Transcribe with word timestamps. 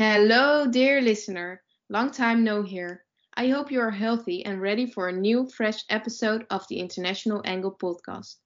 Hello, 0.00 0.66
dear 0.66 1.02
listener. 1.02 1.62
Long 1.90 2.10
time 2.10 2.42
no 2.42 2.62
hear. 2.62 3.04
I 3.34 3.48
hope 3.48 3.70
you 3.70 3.82
are 3.82 3.90
healthy 3.90 4.42
and 4.46 4.58
ready 4.58 4.86
for 4.86 5.08
a 5.08 5.12
new, 5.12 5.46
fresh 5.46 5.84
episode 5.90 6.46
of 6.48 6.66
the 6.68 6.80
International 6.80 7.42
Angle 7.44 7.76
podcast. 7.76 8.36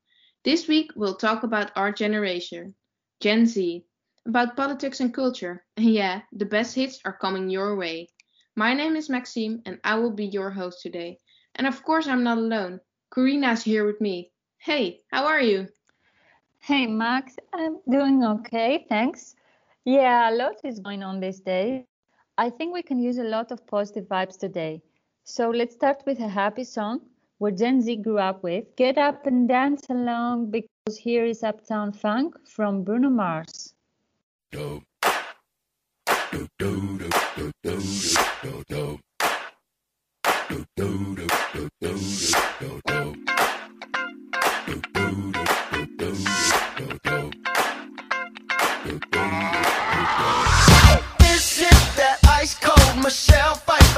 This 0.43 0.67
week, 0.67 0.91
we'll 0.97 1.15
talk 1.15 1.45
about 1.45 1.71
our 1.77 1.93
generation, 1.93 2.75
Gen 3.21 3.47
Z, 3.47 3.85
about 4.27 4.57
politics 4.57 4.99
and 4.99 5.15
culture. 5.15 5.65
And 5.77 5.87
yeah, 5.95 6.23
the 6.33 6.45
best 6.45 6.75
hits 6.75 6.99
are 7.05 7.17
coming 7.17 7.49
your 7.49 7.77
way. 7.77 8.09
My 8.57 8.75
name 8.75 8.97
is 8.97 9.09
Maxime, 9.09 9.63
and 9.65 9.79
I 9.85 9.95
will 9.95 10.11
be 10.11 10.27
your 10.27 10.51
host 10.51 10.83
today. 10.83 11.21
And 11.55 11.69
of 11.69 11.85
course, 11.85 12.09
I'm 12.09 12.25
not 12.25 12.39
alone. 12.39 12.81
Corina's 13.11 13.63
here 13.63 13.87
with 13.87 14.01
me. 14.01 14.33
Hey, 14.59 15.03
how 15.13 15.27
are 15.27 15.41
you? 15.41 15.69
Hey, 16.59 16.89
Max. 16.89 17.37
I'm 17.53 17.79
doing 17.89 18.25
okay, 18.25 18.87
thanks. 18.89 19.37
Yeah, 19.87 20.31
a 20.31 20.35
lot 20.35 20.55
is 20.65 20.81
going 20.81 21.03
on 21.03 21.21
these 21.21 21.41
days. 21.41 21.85
I 22.39 22.49
think 22.49 22.73
we 22.73 22.83
can 22.83 22.99
use 22.99 23.19
a 23.19 23.25
lot 23.25 23.53
of 23.53 23.67
positive 23.67 24.07
vibes 24.07 24.39
today. 24.39 24.81
So 25.25 25.51
let's 25.51 25.75
start 25.75 26.03
with 26.07 26.21
a 26.21 26.29
happy 26.29 26.65
song 26.65 27.01
where 27.37 27.53
Gen 27.53 27.83
Z 27.83 27.97
grew 27.97 28.19
up 28.19 28.43
with. 28.43 28.65
Get 28.77 28.97
up 28.97 29.27
and 29.27 29.47
dance 29.47 29.83
along 29.91 30.51
because 30.51 30.97
here 30.99 31.27
is 31.27 31.43
Uptown 31.43 31.93
Funk 31.93 32.35
from 32.49 32.83
Bruno 32.83 33.11
Mars. 33.11 33.75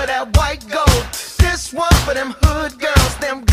for 0.07 0.13
that 0.13 0.37
white 0.37 0.65
gold. 0.69 1.07
This 1.39 1.73
one 1.73 1.93
for 2.05 2.15
them 2.15 2.35
hood 2.43 2.79
girls, 2.79 3.17
them 3.19 3.46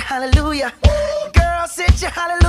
hallelujah. 0.00 0.72
Girl, 1.32 1.66
sit 1.66 2.02
you 2.02 2.08
hallelujah. 2.08 2.43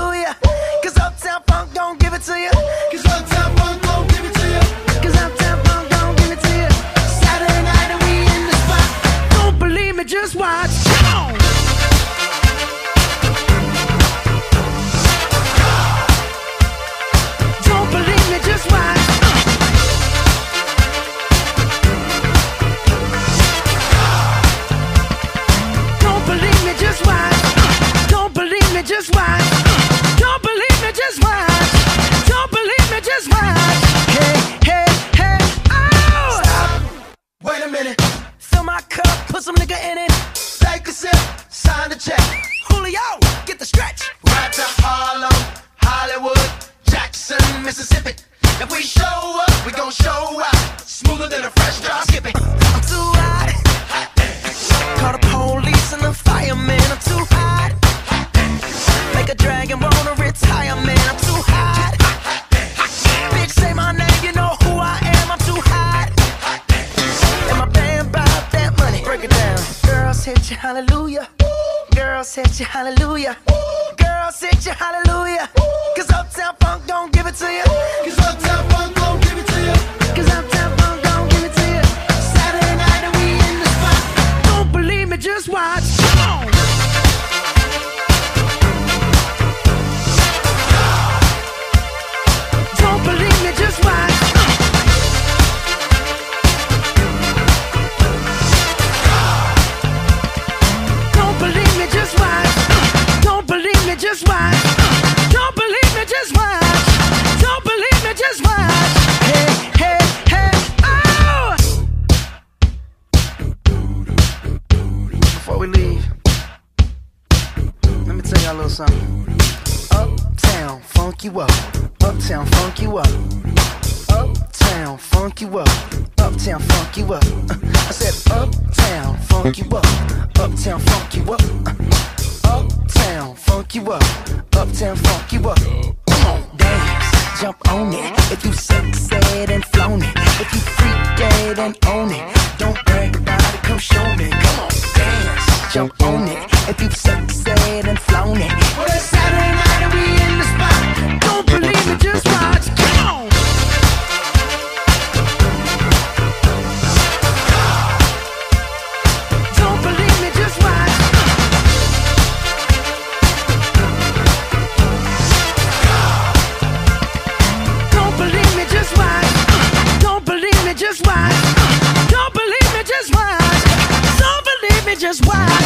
just 174.98 175.26
why. 175.26 175.65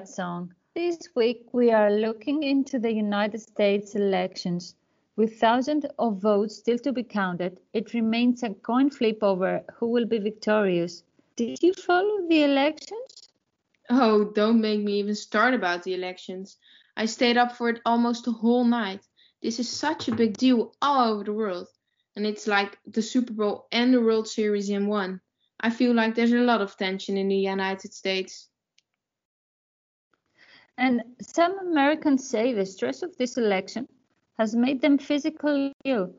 That 0.00 0.08
song. 0.08 0.54
This 0.74 1.10
week 1.14 1.52
we 1.52 1.72
are 1.72 1.90
looking 1.90 2.42
into 2.42 2.78
the 2.78 2.90
United 2.90 3.40
States 3.40 3.94
elections. 3.94 4.74
With 5.16 5.38
thousands 5.38 5.84
of 5.98 6.22
votes 6.22 6.56
still 6.56 6.78
to 6.78 6.92
be 6.92 7.02
counted, 7.02 7.60
it 7.74 7.92
remains 7.92 8.42
a 8.42 8.54
coin 8.54 8.88
flip 8.88 9.18
over 9.22 9.62
who 9.74 9.88
will 9.88 10.06
be 10.06 10.18
victorious. 10.18 11.02
Did 11.36 11.62
you 11.62 11.74
follow 11.74 12.26
the 12.26 12.44
elections? 12.44 13.28
Oh, 13.90 14.32
don't 14.32 14.62
make 14.62 14.80
me 14.80 15.00
even 15.00 15.14
start 15.14 15.52
about 15.52 15.82
the 15.82 15.92
elections. 15.92 16.56
I 16.96 17.04
stayed 17.04 17.36
up 17.36 17.52
for 17.52 17.68
it 17.68 17.82
almost 17.84 18.24
the 18.24 18.32
whole 18.32 18.64
night. 18.64 19.06
This 19.42 19.60
is 19.60 19.68
such 19.68 20.08
a 20.08 20.16
big 20.16 20.38
deal 20.38 20.72
all 20.80 21.12
over 21.12 21.24
the 21.24 21.34
world. 21.34 21.68
And 22.16 22.24
it's 22.24 22.46
like 22.46 22.78
the 22.86 23.02
Super 23.02 23.34
Bowl 23.34 23.66
and 23.70 23.92
the 23.92 24.00
World 24.00 24.28
Series 24.28 24.70
in 24.70 24.86
one. 24.86 25.20
I 25.60 25.68
feel 25.68 25.92
like 25.92 26.14
there's 26.14 26.32
a 26.32 26.48
lot 26.52 26.62
of 26.62 26.78
tension 26.78 27.18
in 27.18 27.28
the 27.28 27.36
United 27.36 27.92
States. 27.92 28.49
And 30.80 31.02
some 31.20 31.58
Americans 31.58 32.26
say 32.26 32.54
the 32.54 32.64
stress 32.64 33.02
of 33.02 33.14
this 33.18 33.36
election 33.36 33.86
has 34.38 34.56
made 34.56 34.80
them 34.80 34.96
physically 34.96 35.74
ill. 35.84 36.14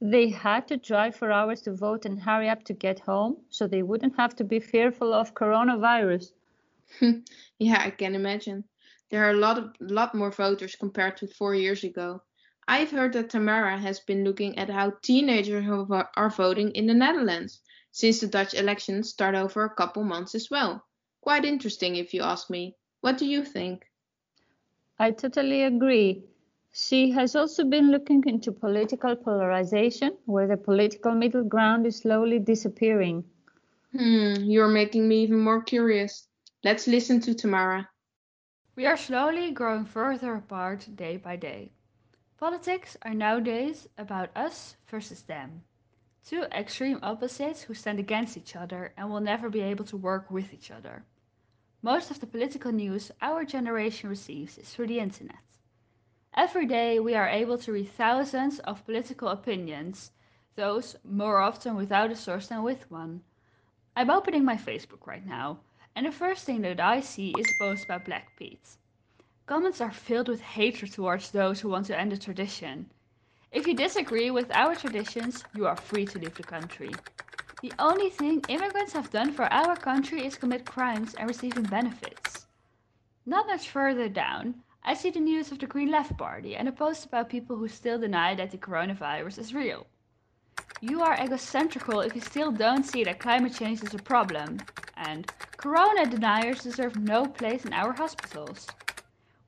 They 0.00 0.30
had 0.30 0.66
to 0.68 0.78
drive 0.78 1.14
for 1.14 1.30
hours 1.30 1.60
to 1.62 1.74
vote 1.74 2.06
and 2.06 2.18
hurry 2.18 2.48
up 2.48 2.64
to 2.64 2.72
get 2.72 2.98
home 3.00 3.36
so 3.50 3.66
they 3.66 3.82
wouldn't 3.82 4.16
have 4.16 4.34
to 4.36 4.44
be 4.44 4.58
fearful 4.58 5.12
of 5.12 5.34
coronavirus. 5.34 6.32
yeah, 7.58 7.82
I 7.84 7.90
can 7.90 8.14
imagine. 8.14 8.64
There 9.10 9.22
are 9.22 9.32
a 9.32 9.36
lot 9.36 9.58
of 9.58 9.74
lot 9.80 10.14
more 10.14 10.30
voters 10.30 10.76
compared 10.76 11.18
to 11.18 11.26
four 11.26 11.54
years 11.54 11.84
ago. 11.84 12.22
I've 12.66 12.90
heard 12.92 13.12
that 13.12 13.28
Tamara 13.28 13.76
has 13.76 14.00
been 14.00 14.24
looking 14.24 14.56
at 14.56 14.70
how 14.70 14.94
teenagers 15.02 15.66
are 16.16 16.30
voting 16.30 16.70
in 16.70 16.86
the 16.86 16.94
Netherlands 16.94 17.60
since 17.92 18.20
the 18.20 18.28
Dutch 18.28 18.54
elections 18.54 19.10
start 19.10 19.34
over 19.34 19.62
a 19.66 19.74
couple 19.74 20.04
months 20.04 20.34
as 20.34 20.48
well. 20.50 20.82
Quite 21.20 21.44
interesting 21.44 21.96
if 21.96 22.14
you 22.14 22.22
ask 22.22 22.48
me. 22.48 22.76
What 23.02 23.18
do 23.18 23.26
you 23.26 23.44
think? 23.44 23.84
I 24.98 25.10
totally 25.12 25.62
agree. 25.62 26.24
She 26.72 27.10
has 27.10 27.34
also 27.34 27.64
been 27.64 27.90
looking 27.90 28.22
into 28.26 28.52
political 28.52 29.16
polarization, 29.16 30.16
where 30.26 30.46
the 30.46 30.56
political 30.56 31.14
middle 31.14 31.44
ground 31.44 31.86
is 31.86 31.96
slowly 31.98 32.38
disappearing. 32.38 33.24
Hmm, 33.92 34.34
you're 34.44 34.68
making 34.68 35.08
me 35.08 35.22
even 35.22 35.40
more 35.40 35.62
curious. 35.62 36.28
Let's 36.64 36.86
listen 36.86 37.20
to 37.20 37.34
Tamara. 37.34 37.88
We 38.76 38.86
are 38.86 38.96
slowly 38.96 39.50
growing 39.50 39.84
further 39.84 40.34
apart 40.34 40.88
day 40.94 41.16
by 41.16 41.36
day. 41.36 41.72
Politics 42.38 42.96
are 43.02 43.14
nowadays 43.14 43.88
about 43.98 44.30
us 44.36 44.76
versus 44.86 45.22
them. 45.22 45.62
Two 46.24 46.42
extreme 46.52 46.98
opposites 47.02 47.62
who 47.62 47.74
stand 47.74 47.98
against 47.98 48.36
each 48.36 48.54
other 48.56 48.92
and 48.96 49.10
will 49.10 49.20
never 49.20 49.48
be 49.48 49.60
able 49.60 49.84
to 49.86 49.96
work 49.96 50.30
with 50.30 50.52
each 50.52 50.70
other. 50.70 51.04
Most 51.86 52.10
of 52.10 52.18
the 52.18 52.26
political 52.26 52.72
news 52.72 53.12
our 53.22 53.44
generation 53.44 54.10
receives 54.10 54.58
is 54.58 54.68
through 54.70 54.88
the 54.88 54.98
internet. 54.98 55.38
Every 56.34 56.66
day 56.66 56.98
we 56.98 57.14
are 57.14 57.28
able 57.28 57.58
to 57.58 57.70
read 57.70 57.92
thousands 57.92 58.58
of 58.58 58.84
political 58.84 59.28
opinions, 59.28 60.10
those 60.56 60.96
more 61.04 61.38
often 61.38 61.76
without 61.76 62.10
a 62.10 62.16
source 62.16 62.48
than 62.48 62.64
with 62.64 62.90
one. 62.90 63.22
I'm 63.94 64.10
opening 64.10 64.44
my 64.44 64.56
Facebook 64.56 65.06
right 65.06 65.24
now, 65.24 65.60
and 65.94 66.04
the 66.04 66.10
first 66.10 66.44
thing 66.44 66.62
that 66.62 66.80
I 66.80 67.00
see 67.02 67.32
is 67.38 67.52
a 67.52 67.62
post 67.62 67.84
about 67.84 68.04
Black 68.04 68.36
Pete. 68.36 68.68
Comments 69.46 69.80
are 69.80 69.92
filled 69.92 70.26
with 70.26 70.40
hatred 70.40 70.90
towards 70.92 71.30
those 71.30 71.60
who 71.60 71.68
want 71.68 71.86
to 71.86 71.96
end 71.96 72.10
the 72.10 72.16
tradition. 72.16 72.90
If 73.52 73.64
you 73.64 73.74
disagree 73.74 74.32
with 74.32 74.50
our 74.50 74.74
traditions, 74.74 75.44
you 75.54 75.68
are 75.68 75.76
free 75.76 76.06
to 76.06 76.18
leave 76.18 76.34
the 76.34 76.42
country. 76.42 76.90
The 77.66 77.82
only 77.82 78.10
thing 78.10 78.44
immigrants 78.48 78.92
have 78.92 79.10
done 79.10 79.32
for 79.32 79.52
our 79.52 79.74
country 79.74 80.24
is 80.24 80.36
commit 80.36 80.64
crimes 80.64 81.14
and 81.14 81.26
receiving 81.26 81.64
benefits. 81.64 82.46
Not 83.26 83.48
much 83.48 83.70
further 83.70 84.08
down, 84.08 84.62
I 84.84 84.94
see 84.94 85.10
the 85.10 85.18
news 85.18 85.50
of 85.50 85.58
the 85.58 85.66
Green 85.66 85.90
Left 85.90 86.16
Party 86.16 86.54
and 86.54 86.68
a 86.68 86.70
post 86.70 87.06
about 87.06 87.28
people 87.28 87.56
who 87.56 87.66
still 87.66 87.98
deny 87.98 88.36
that 88.36 88.52
the 88.52 88.56
coronavirus 88.56 89.38
is 89.38 89.52
real. 89.52 89.88
You 90.80 91.02
are 91.02 91.16
egocentrical 91.16 92.06
if 92.06 92.14
you 92.14 92.20
still 92.20 92.52
don't 92.52 92.84
see 92.84 93.02
that 93.02 93.18
climate 93.18 93.56
change 93.56 93.82
is 93.82 93.94
a 93.94 93.98
problem, 93.98 94.58
and 94.96 95.28
corona 95.56 96.06
deniers 96.06 96.62
deserve 96.62 96.94
no 96.94 97.26
place 97.26 97.64
in 97.64 97.72
our 97.72 97.92
hospitals. 97.92 98.68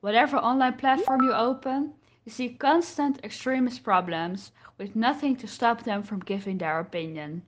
Whatever 0.01 0.35
online 0.35 0.73
platform 0.73 1.23
you 1.23 1.31
open, 1.31 1.93
you 2.25 2.33
see 2.33 2.49
constant 2.49 3.23
extremist 3.23 3.81
problems 3.81 4.51
with 4.77 4.93
nothing 4.93 5.37
to 5.37 5.47
stop 5.47 5.83
them 5.83 6.03
from 6.03 6.19
giving 6.19 6.57
their 6.57 6.81
opinion. 6.81 7.43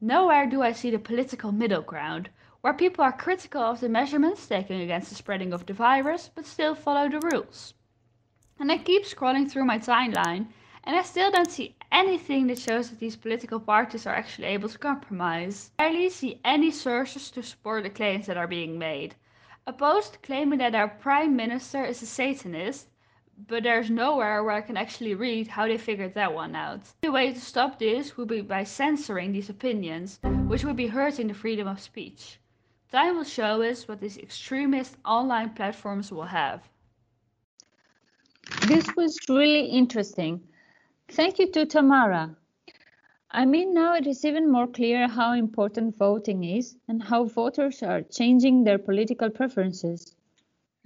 Nowhere 0.00 0.46
do 0.46 0.60
I 0.60 0.72
see 0.72 0.90
the 0.90 0.98
political 0.98 1.52
middle 1.52 1.80
ground, 1.80 2.28
where 2.60 2.74
people 2.74 3.02
are 3.02 3.12
critical 3.12 3.62
of 3.62 3.80
the 3.80 3.88
measurements 3.88 4.46
taken 4.46 4.80
against 4.80 5.08
the 5.08 5.14
spreading 5.14 5.54
of 5.54 5.64
the 5.64 5.72
virus 5.72 6.30
but 6.34 6.44
still 6.44 6.74
follow 6.74 7.08
the 7.08 7.20
rules. 7.20 7.72
And 8.58 8.70
I 8.70 8.76
keep 8.76 9.04
scrolling 9.04 9.50
through 9.50 9.64
my 9.64 9.78
timeline 9.78 10.48
and 10.84 10.94
I 10.94 11.02
still 11.02 11.30
don't 11.30 11.50
see 11.50 11.76
anything 11.90 12.46
that 12.46 12.58
shows 12.58 12.90
that 12.90 13.00
these 13.00 13.16
political 13.16 13.58
parties 13.58 14.06
are 14.06 14.14
actually 14.14 14.48
able 14.48 14.68
to 14.68 14.78
compromise. 14.78 15.70
I 15.78 15.84
rarely 15.86 16.10
see 16.10 16.40
any 16.44 16.70
sources 16.70 17.30
to 17.30 17.42
support 17.42 17.82
the 17.82 17.90
claims 17.90 18.26
that 18.26 18.36
are 18.36 18.46
being 18.46 18.78
made. 18.78 19.14
A 19.66 19.72
post 19.72 20.22
claiming 20.22 20.58
that 20.58 20.74
our 20.74 20.88
prime 20.88 21.34
minister 21.34 21.84
is 21.84 22.02
a 22.02 22.06
Satanist, 22.06 22.88
but 23.48 23.62
there's 23.62 23.90
nowhere 23.90 24.42
where 24.42 24.54
I 24.54 24.60
can 24.60 24.76
actually 24.76 25.14
read 25.14 25.48
how 25.48 25.66
they 25.66 25.78
figured 25.78 26.14
that 26.14 26.32
one 26.34 26.54
out. 26.54 26.80
The 27.02 27.12
way 27.12 27.32
to 27.32 27.40
stop 27.40 27.78
this 27.78 28.16
would 28.16 28.28
be 28.28 28.40
by 28.40 28.64
censoring 28.64 29.32
these 29.32 29.50
opinions, 29.50 30.18
which 30.48 30.64
would 30.64 30.76
be 30.76 30.86
hurting 30.86 31.28
the 31.28 31.34
freedom 31.34 31.68
of 31.68 31.80
speech. 31.80 32.38
Time 32.90 33.16
will 33.16 33.24
show 33.24 33.62
us 33.62 33.86
what 33.86 34.00
these 34.00 34.16
extremist 34.16 34.96
online 35.04 35.50
platforms 35.50 36.10
will 36.10 36.24
have. 36.24 36.68
This 38.68 38.86
was 38.96 39.18
really 39.28 39.66
interesting. 39.66 40.40
Thank 41.08 41.38
you 41.38 41.50
to 41.52 41.66
Tamara. 41.66 42.36
I 43.30 43.44
mean, 43.44 43.74
now 43.74 43.94
it 43.94 44.06
is 44.06 44.24
even 44.24 44.50
more 44.50 44.66
clear 44.66 45.08
how 45.08 45.32
important 45.32 45.96
voting 45.96 46.44
is 46.44 46.76
and 46.88 47.02
how 47.02 47.24
voters 47.24 47.82
are 47.82 48.02
changing 48.02 48.64
their 48.64 48.78
political 48.78 49.30
preferences. 49.30 50.14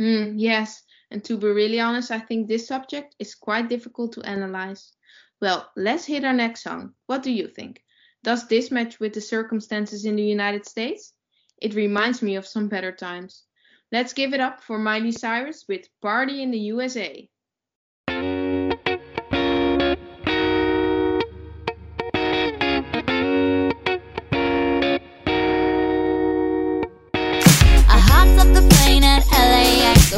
Mm, 0.00 0.35
yes, 0.37 0.82
and 1.10 1.24
to 1.24 1.36
be 1.36 1.48
really 1.48 1.80
honest, 1.80 2.10
I 2.10 2.18
think 2.18 2.46
this 2.46 2.68
subject 2.68 3.16
is 3.18 3.35
quite 3.35 3.68
difficult 3.68 4.12
to 4.12 4.23
analyze. 4.23 4.92
Well, 5.40 5.70
let's 5.76 6.04
hit 6.04 6.25
our 6.25 6.32
next 6.32 6.62
song. 6.62 6.94
What 7.06 7.23
do 7.23 7.32
you 7.32 7.49
think? 7.49 7.82
Does 8.23 8.46
this 8.46 8.70
match 8.70 9.00
with 9.00 9.14
the 9.14 9.20
circumstances 9.20 10.04
in 10.04 10.16
the 10.16 10.23
United 10.23 10.66
States? 10.66 11.14
It 11.61 11.75
reminds 11.75 12.23
me 12.23 12.37
of 12.37 12.46
some 12.46 12.68
better 12.68 12.92
times. 12.92 13.44
Let's 13.90 14.12
give 14.12 14.35
it 14.35 14.40
up 14.40 14.62
for 14.62 14.78
Miley 14.78 15.12
Cyrus 15.12 15.64
with 15.66 15.88
Party 16.00 16.42
in 16.42 16.50
the 16.50 16.58
USA. 16.58 17.28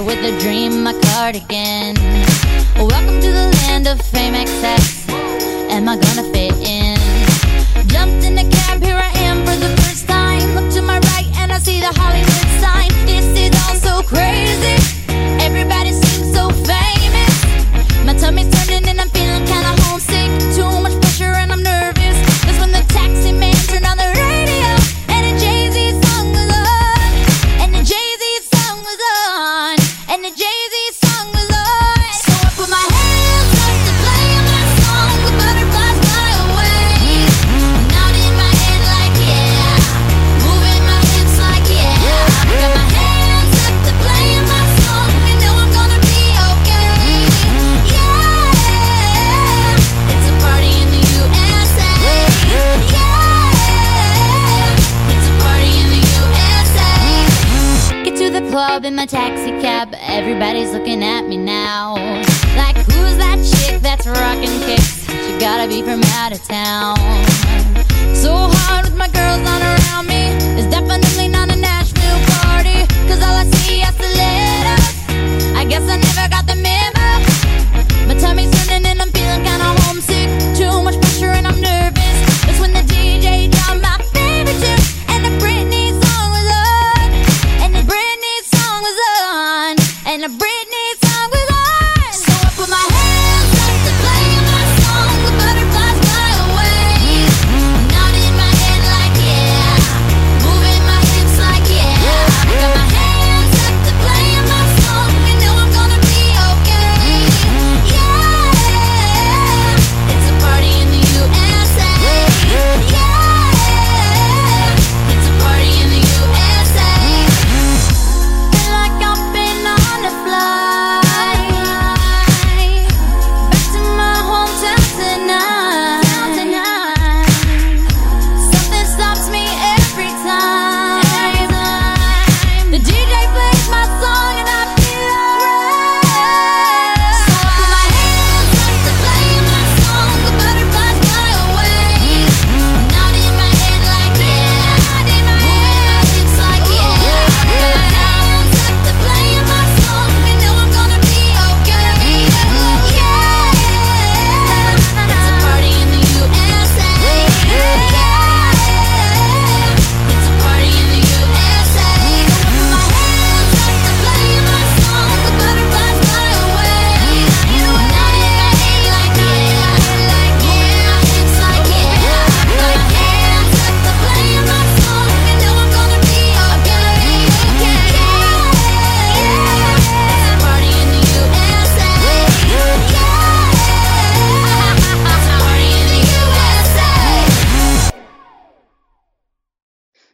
With 0.05 0.19
a 0.25 0.37
dream, 0.41 0.83
my 0.83 0.93
cardigan. 0.93 1.95
Welcome 2.77 3.21
to 3.21 3.31
the 3.31 3.49
land 3.63 3.87
of 3.87 4.01
fame 4.01 4.35
excess. 4.35 5.09
Am 5.71 5.89
I 5.89 5.97
gonna 5.97 6.25
fit 6.33 6.55
in? 6.59 6.99
Jumped 7.89 8.25
in 8.25 8.35
the 8.35 8.49
cab, 8.51 8.83
here 8.83 8.97
I 8.97 9.11
am 9.19 9.39
for 9.47 9.57
the 9.57 9.75
first 9.83 10.09
time. 10.09 10.55
Look 10.55 10.73
to 10.75 10.83
my 10.83 10.99
right 10.99 11.29
and 11.37 11.53
I 11.53 11.59
see 11.59 11.81
the 11.81 11.93
Hollywood 11.95 12.49
sign. 12.61 12.91
This 13.07 13.27
is 13.39 13.53
all 13.65 13.77
so 13.77 14.03
crazy. 14.03 14.92
club 58.53 58.85
in 58.85 58.95
my 58.95 59.07
taxi 59.07 59.51
cab. 59.63 59.95
Everybody's 60.03 60.73
looking 60.73 61.03
at 61.03 61.23
me 61.23 61.39
now. 61.39 61.95
Like, 62.55 62.77
who's 62.85 63.17
that 63.17 63.41
chick 63.41 63.81
that's 63.81 64.07
rocking 64.07 64.61
kicks? 64.69 65.09
She 65.09 65.39
gotta 65.41 65.67
be 65.67 65.81
from 65.81 66.03
out 66.21 66.33
of 66.37 66.43
town. 66.45 66.99
So 68.15 68.31
hard 68.61 68.85
with 68.85 68.95
my 68.95 69.09
girls 69.09 69.41
on 69.49 69.61
around 69.73 70.05
me. 70.07 70.37
It's 70.61 70.69
definitely 70.69 71.29
not 71.29 71.49
a 71.49 71.57
Nashville 71.57 72.21
party. 72.37 72.85
Cause 73.09 73.25
all 73.25 73.37
I 73.41 73.49
see 73.57 73.81
is 73.89 73.97
the 73.97 74.11
letters. 74.21 74.87
I 75.57 75.65
guess 75.65 75.89
I 75.89 75.97
never 75.97 76.29
got 76.29 76.45
the 76.47 76.57
memo. 76.61 77.09
My 78.07 78.15
tummy's 78.21 78.53
turning 78.53 78.85
and 78.85 79.01
I'm 79.01 79.11
feeling 79.17 79.43
kinda 79.49 79.82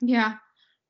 Yeah, 0.00 0.38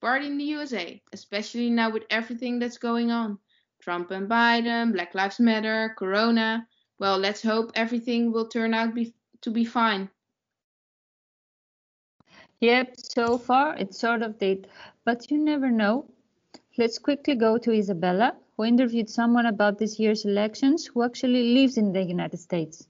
party 0.00 0.26
in 0.26 0.38
the 0.38 0.44
USA, 0.44 1.02
especially 1.12 1.70
now 1.70 1.90
with 1.90 2.04
everything 2.10 2.58
that's 2.58 2.78
going 2.78 3.10
on. 3.10 3.38
Trump 3.80 4.10
and 4.10 4.28
Biden, 4.28 4.92
Black 4.92 5.14
Lives 5.14 5.38
Matter, 5.40 5.94
Corona. 5.98 6.66
Well, 6.98 7.18
let's 7.18 7.42
hope 7.42 7.72
everything 7.74 8.32
will 8.32 8.48
turn 8.48 8.74
out 8.74 8.94
be- 8.94 9.14
to 9.42 9.50
be 9.50 9.64
fine. 9.64 10.10
Yep, 12.60 12.94
so 12.98 13.38
far 13.38 13.76
it 13.76 13.94
sort 13.94 14.22
of 14.22 14.38
did, 14.38 14.68
but 15.04 15.30
you 15.30 15.38
never 15.38 15.70
know. 15.70 16.06
Let's 16.78 16.98
quickly 16.98 17.36
go 17.36 17.58
to 17.58 17.72
Isabella, 17.72 18.36
who 18.56 18.64
interviewed 18.64 19.08
someone 19.10 19.46
about 19.46 19.78
this 19.78 20.00
year's 20.00 20.24
elections 20.24 20.86
who 20.86 21.04
actually 21.04 21.54
lives 21.54 21.78
in 21.78 21.92
the 21.92 22.02
United 22.02 22.38
States. 22.38 22.87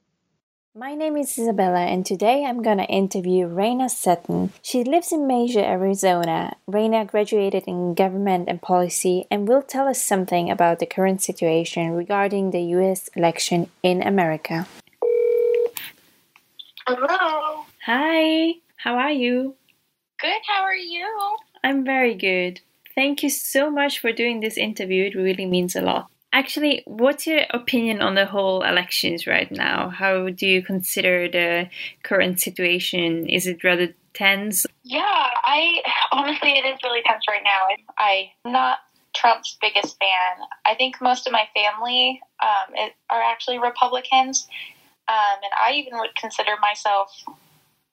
My 0.79 0.95
name 0.95 1.17
is 1.17 1.37
Isabella, 1.37 1.81
and 1.81 2.07
today 2.07 2.45
I'm 2.45 2.63
gonna 2.63 2.85
interview 2.85 3.49
Raina 3.49 3.91
Sutton. 3.91 4.53
She 4.63 4.85
lives 4.85 5.11
in 5.11 5.27
Mesa, 5.27 5.67
Arizona. 5.67 6.55
Raina 6.71 7.05
graduated 7.05 7.65
in 7.67 7.95
government 7.95 8.49
and 8.49 8.63
policy 8.63 9.27
and 9.29 9.49
will 9.49 9.61
tell 9.61 9.89
us 9.89 10.01
something 10.05 10.49
about 10.49 10.79
the 10.79 10.87
current 10.87 11.21
situation 11.21 11.91
regarding 11.91 12.53
the 12.53 12.63
US 12.79 13.09
election 13.17 13.69
in 13.83 14.03
America. 14.03 14.69
Hello. 16.87 17.65
Hi, 17.87 18.53
how 18.77 18.95
are 18.95 19.11
you? 19.11 19.57
Good. 20.21 20.43
How 20.47 20.63
are 20.63 20.77
you? 20.77 21.09
I'm 21.65 21.85
very 21.85 22.15
good. 22.15 22.61
Thank 22.95 23.25
you 23.25 23.31
so 23.31 23.69
much 23.69 23.99
for 23.99 24.13
doing 24.13 24.39
this 24.39 24.57
interview. 24.57 25.07
It 25.07 25.17
really 25.17 25.47
means 25.47 25.75
a 25.75 25.81
lot. 25.81 26.09
Actually, 26.33 26.83
what's 26.87 27.27
your 27.27 27.43
opinion 27.51 28.03
on 28.03 28.15
the 28.15 28.27
whole 28.27 28.63
elections 28.63 29.27
right 29.27 29.51
now? 29.51 29.89
How 29.89 30.29
do 30.29 30.47
you 30.47 30.63
consider 30.63 31.29
the 31.29 31.71
current 32.03 32.41
situation? 32.41 33.27
Is 33.27 33.47
it 33.47 33.65
rather 33.65 33.95
tense? 34.13 34.67
Yeah, 34.83 35.03
I 35.45 35.83
honestly, 36.13 36.51
it 36.53 36.67
is 36.67 36.79
really 36.85 37.03
tense 37.07 37.25
right 37.29 37.43
now. 37.43 37.95
I'm 37.99 38.53
not 38.53 38.79
Trump's 39.15 39.57
biggest 39.61 39.97
fan. 39.99 40.47
I 40.67 40.75
think 40.75 41.01
most 41.01 41.27
of 41.27 41.33
my 41.33 41.49
family 41.55 42.21
um, 42.43 42.75
is, 42.75 42.93
are 43.09 43.23
actually 43.23 43.59
Republicans, 43.59 44.47
um, 45.09 45.39
and 45.43 45.53
I 45.59 45.73
even 45.73 45.99
would 45.99 46.15
consider 46.15 46.53
myself 46.61 47.11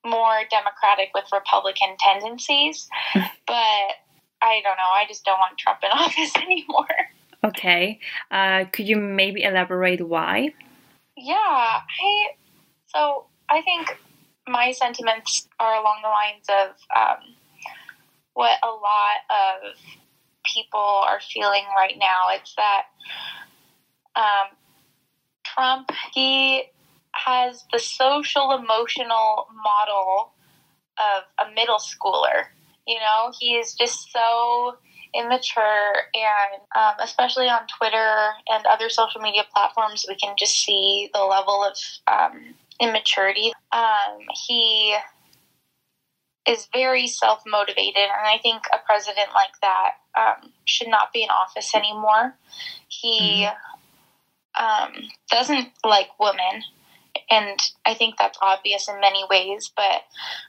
more 0.05 0.41
Democratic 0.51 1.09
with 1.13 1.25
Republican 1.33 1.95
tendencies. 1.99 2.89
but 3.13 3.95
I 4.41 4.61
don't 4.63 4.77
know. 4.77 4.91
I 4.91 5.05
just 5.07 5.25
don't 5.25 5.39
want 5.39 5.57
Trump 5.57 5.79
in 5.83 5.89
office 5.93 6.35
anymore. 6.35 6.87
Okay. 7.43 7.99
Uh, 8.31 8.65
could 8.71 8.87
you 8.87 8.97
maybe 8.97 9.43
elaborate 9.43 10.07
why? 10.07 10.53
Yeah, 11.17 11.35
I 11.35 12.27
so 12.87 13.25
I 13.49 13.61
think 13.61 13.97
my 14.47 14.71
sentiments 14.71 15.47
are 15.59 15.75
along 15.75 15.99
the 16.03 16.09
lines 16.09 16.45
of 16.49 16.75
um, 16.95 17.35
what 18.33 18.57
a 18.63 18.67
lot 18.67 19.19
of 19.29 19.75
people 20.43 20.79
are 20.79 21.19
feeling 21.19 21.63
right 21.75 21.97
now. 21.97 22.29
It's 22.29 22.55
that 22.55 22.83
um, 24.15 24.55
Trump 25.43 25.89
he 26.13 26.63
has 27.13 27.63
the 27.71 27.79
social 27.79 28.51
emotional 28.51 29.47
model 29.63 30.33
of 30.97 31.47
a 31.47 31.53
middle 31.53 31.79
schooler. 31.79 32.45
You 32.87 32.99
know, 32.99 33.31
he 33.39 33.55
is 33.55 33.73
just 33.73 34.11
so 34.11 34.75
immature 35.15 35.93
and 36.13 36.61
um, 36.75 36.93
especially 37.01 37.47
on 37.47 37.61
twitter 37.67 38.31
and 38.49 38.65
other 38.65 38.89
social 38.89 39.21
media 39.21 39.43
platforms 39.53 40.05
we 40.07 40.15
can 40.15 40.35
just 40.37 40.63
see 40.63 41.09
the 41.13 41.21
level 41.21 41.63
of 41.63 41.77
um, 42.07 42.55
immaturity. 42.79 43.53
Um, 43.71 44.19
he 44.47 44.95
is 46.47 46.67
very 46.73 47.07
self-motivated 47.07 47.95
and 47.95 48.27
i 48.27 48.37
think 48.41 48.63
a 48.73 48.77
president 48.85 49.29
like 49.33 49.59
that 49.61 49.91
um, 50.17 50.51
should 50.65 50.87
not 50.87 51.11
be 51.11 51.23
in 51.23 51.29
office 51.29 51.73
anymore. 51.75 52.35
He 52.87 53.47
um, 54.59 54.91
doesn't 55.29 55.69
like 55.83 56.09
women 56.19 56.63
and 57.29 57.59
i 57.85 57.93
think 57.93 58.15
that's 58.17 58.37
obvious 58.41 58.87
in 58.87 58.99
many 58.99 59.23
ways 59.29 59.71
but 59.75 60.03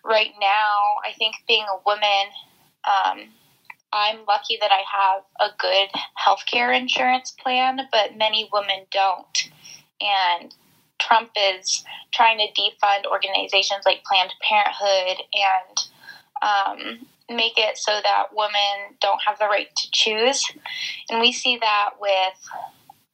right 0.04 0.32
now 0.40 0.74
i 1.04 1.12
think 1.16 1.34
being 1.48 1.64
a 1.64 1.80
woman 1.86 2.26
um, 2.84 3.28
I'm 3.92 4.24
lucky 4.26 4.58
that 4.60 4.70
I 4.70 4.82
have 4.92 5.22
a 5.40 5.54
good 5.58 5.88
healthcare 6.18 6.78
insurance 6.78 7.30
plan, 7.30 7.80
but 7.90 8.16
many 8.16 8.48
women 8.52 8.86
don't. 8.90 9.50
And 10.00 10.54
Trump 10.98 11.30
is 11.36 11.84
trying 12.12 12.38
to 12.38 12.60
defund 12.60 13.06
organizations 13.06 13.84
like 13.86 14.04
Planned 14.04 14.32
Parenthood 14.42 15.24
and 15.32 15.78
um, 16.42 17.06
make 17.28 17.54
it 17.56 17.76
so 17.78 17.92
that 18.02 18.26
women 18.34 18.96
don't 19.00 19.20
have 19.26 19.38
the 19.38 19.46
right 19.46 19.74
to 19.74 19.90
choose. 19.90 20.44
And 21.08 21.20
we 21.20 21.32
see 21.32 21.58
that 21.58 21.90
with 22.00 22.48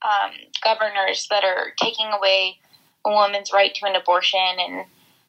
um, 0.03 0.33
governors 0.63 1.27
that 1.31 1.45
are 1.45 1.73
taking 1.81 2.07
away 2.07 2.59
a 3.05 3.11
woman's 3.11 3.53
right 3.53 3.75
to 3.75 3.87
an 3.87 3.97
abortion 3.97 4.59
in 4.59 4.85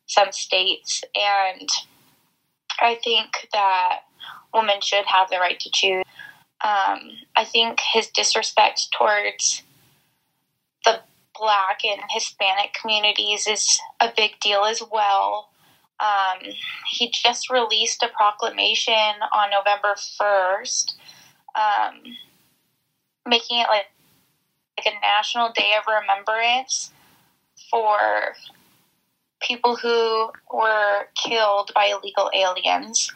some 0.07 0.31
states. 0.31 1.03
And 1.15 1.69
I 2.79 2.95
think 3.03 3.47
that 3.53 3.99
women 4.53 4.81
should 4.81 5.05
have 5.05 5.29
the 5.29 5.37
right 5.37 5.59
to 5.59 5.69
choose. 5.71 6.03
Um, 6.63 7.11
I 7.35 7.43
think 7.45 7.79
his 7.93 8.07
disrespect 8.07 8.87
towards 8.97 9.63
the 10.85 11.01
black 11.37 11.79
and 11.83 12.01
Hispanic 12.09 12.73
communities 12.79 13.47
is 13.47 13.79
a 13.99 14.11
big 14.15 14.39
deal 14.39 14.63
as 14.63 14.81
well. 14.91 15.49
Um, 15.99 16.53
he 16.89 17.11
just 17.11 17.49
released 17.49 18.03
a 18.03 18.09
proclamation 18.09 18.93
on 19.33 19.49
November 19.49 19.95
1st, 19.95 20.93
um, 21.55 21.99
making 23.27 23.59
it 23.59 23.67
like, 23.69 23.85
like 24.77 24.93
a 24.93 24.99
national 25.01 25.51
day 25.51 25.73
of 25.77 25.85
remembrance 25.87 26.91
for 27.69 28.35
people 29.41 29.75
who 29.75 30.29
were 30.53 31.07
killed 31.15 31.71
by 31.75 31.85
illegal 31.85 32.29
aliens 32.33 33.11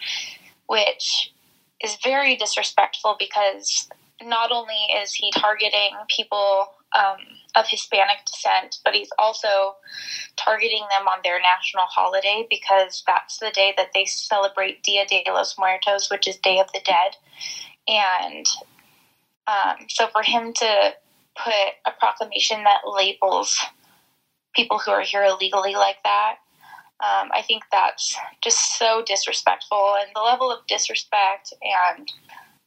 which 0.67 1.31
is 1.81 1.97
very 2.03 2.35
disrespectful 2.35 3.15
because 3.19 3.89
not 4.21 4.51
only 4.51 4.87
is 5.01 5.13
he 5.13 5.31
targeting 5.31 5.91
people 6.09 6.67
um, 6.97 7.17
of 7.55 7.67
Hispanic 7.67 8.25
descent, 8.25 8.77
but 8.83 8.93
he's 8.93 9.09
also 9.19 9.75
targeting 10.37 10.85
them 10.89 11.07
on 11.07 11.19
their 11.23 11.39
national 11.39 11.83
holiday 11.85 12.47
because 12.49 13.03
that's 13.05 13.37
the 13.39 13.51
day 13.51 13.73
that 13.77 13.89
they 13.93 14.05
celebrate 14.05 14.83
Dia 14.83 15.05
de 15.05 15.23
los 15.27 15.57
Muertos, 15.57 16.09
which 16.09 16.27
is 16.27 16.37
Day 16.37 16.59
of 16.59 16.71
the 16.73 16.81
Dead. 16.85 17.15
And 17.87 18.45
um, 19.47 19.85
so 19.89 20.07
for 20.07 20.23
him 20.23 20.53
to 20.53 20.93
put 21.35 21.53
a 21.85 21.91
proclamation 21.99 22.63
that 22.63 22.81
labels 22.85 23.59
people 24.55 24.79
who 24.79 24.91
are 24.91 25.01
here 25.01 25.23
illegally 25.23 25.73
like 25.73 25.97
that, 26.03 26.37
um, 26.99 27.29
I 27.31 27.43
think 27.45 27.63
that's 27.71 28.15
just 28.43 28.77
so 28.77 29.03
disrespectful. 29.05 29.95
And 29.99 30.09
the 30.15 30.21
level 30.21 30.51
of 30.51 30.65
disrespect 30.67 31.53
and 31.61 32.11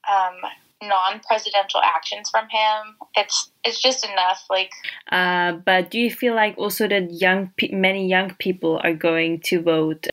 um, 0.09 0.51
non-presidential 0.83 1.81
actions 1.83 2.31
from 2.31 2.49
him 2.49 2.97
it's 3.15 3.51
it's 3.65 3.83
just 3.83 4.05
enough 4.05 4.45
like 4.49 4.73
uh, 5.13 5.53
but 5.53 5.91
do 5.91 5.99
you 5.99 6.11
feel 6.11 6.35
like 6.35 6.57
also 6.57 6.89
that 6.89 7.13
young 7.13 7.53
pe- 7.59 7.73
many 7.73 8.09
young 8.09 8.35
people 8.39 8.81
are 8.83 8.95
going 8.95 9.39
to 9.41 9.61
vote 9.61 10.07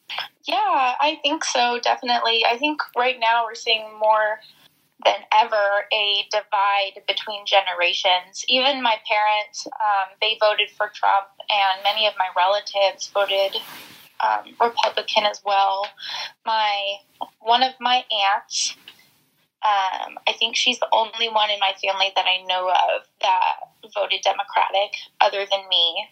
yeah 0.45 0.93
i 0.99 1.17
think 1.23 1.45
so 1.45 1.79
definitely 1.81 2.43
i 2.45 2.57
think 2.57 2.81
right 2.97 3.17
now 3.19 3.45
we're 3.45 3.55
seeing 3.55 3.87
more 3.97 4.39
than 5.05 5.19
ever 5.33 5.85
a 5.93 6.25
divide 6.31 7.01
between 7.07 7.45
generations 7.45 8.43
even 8.49 8.83
my 8.83 8.97
parents 9.07 9.67
um, 9.67 10.09
they 10.19 10.37
voted 10.41 10.69
for 10.71 10.91
trump 10.93 11.27
and 11.49 11.81
many 11.83 12.07
of 12.07 12.13
my 12.19 12.27
relatives 12.35 13.07
voted 13.13 13.55
um, 14.25 14.45
republican 14.59 15.23
as 15.25 15.41
well 15.45 15.85
my 16.45 16.95
one 17.39 17.63
of 17.63 17.73
my 17.79 18.03
aunts 18.11 18.75
um, 19.65 20.19
I 20.27 20.33
think 20.37 20.55
she's 20.55 20.79
the 20.79 20.87
only 20.93 21.29
one 21.29 21.49
in 21.49 21.59
my 21.59 21.73
family 21.81 22.11
that 22.15 22.25
I 22.25 22.45
know 22.45 22.69
of 22.69 23.01
that 23.21 23.91
voted 23.93 24.21
Democratic 24.21 24.93
other 25.19 25.45
than 25.49 25.67
me. 25.67 26.07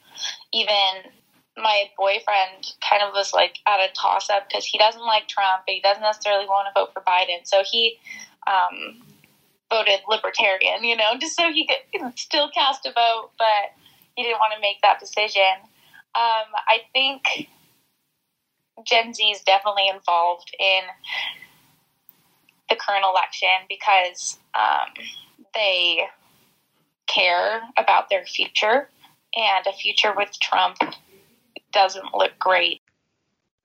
Even 0.51 1.11
my 1.55 1.89
boyfriend 1.95 2.73
kind 2.81 3.03
of 3.03 3.13
was 3.13 3.33
like 3.33 3.59
at 3.67 3.79
a 3.79 3.93
toss 3.93 4.29
up 4.29 4.49
because 4.49 4.65
he 4.65 4.77
doesn't 4.77 5.05
like 5.05 5.27
Trump, 5.27 5.61
but 5.65 5.73
he 5.73 5.81
doesn't 5.81 6.01
necessarily 6.01 6.45
want 6.45 6.67
to 6.67 6.79
vote 6.79 6.91
for 6.91 7.01
Biden. 7.01 7.45
So 7.45 7.63
he 7.63 7.97
um, 8.47 9.01
voted 9.69 9.99
Libertarian, 10.09 10.83
you 10.83 10.95
know, 10.97 11.13
just 11.19 11.35
so 11.35 11.51
he 11.53 11.67
could 11.67 12.19
still 12.19 12.49
cast 12.49 12.85
a 12.85 12.91
vote, 12.91 13.29
but 13.37 13.71
he 14.15 14.23
didn't 14.23 14.39
want 14.39 14.53
to 14.55 14.61
make 14.61 14.81
that 14.81 14.99
decision. 14.99 15.61
Um, 16.15 16.49
I 16.67 16.79
think 16.93 17.49
Gen 18.83 19.13
Z 19.13 19.23
is 19.23 19.41
definitely 19.41 19.87
involved 19.87 20.55
in 20.59 20.81
the 22.69 22.75
current 22.75 23.05
election 23.05 23.49
because 23.69 24.39
um, 24.53 24.93
they 25.53 26.01
care 27.07 27.61
about 27.77 28.09
their 28.09 28.25
future, 28.25 28.89
and 29.35 29.67
a 29.67 29.73
future 29.73 30.13
with 30.15 30.31
Trump 30.39 30.77
doesn't 31.71 32.13
look 32.13 32.37
great. 32.39 32.81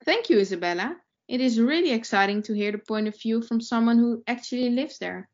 Thank 0.05 0.29
you, 0.29 0.39
Isabella. 0.39 0.97
It 1.27 1.41
is 1.41 1.59
really 1.59 1.91
exciting 1.91 2.41
to 2.43 2.53
hear 2.53 2.71
the 2.71 2.77
point 2.77 3.07
of 3.07 3.19
view 3.19 3.41
from 3.41 3.61
someone 3.61 3.97
who 3.97 4.21
actually 4.27 4.69
lives 4.69 4.97
there. 4.97 5.29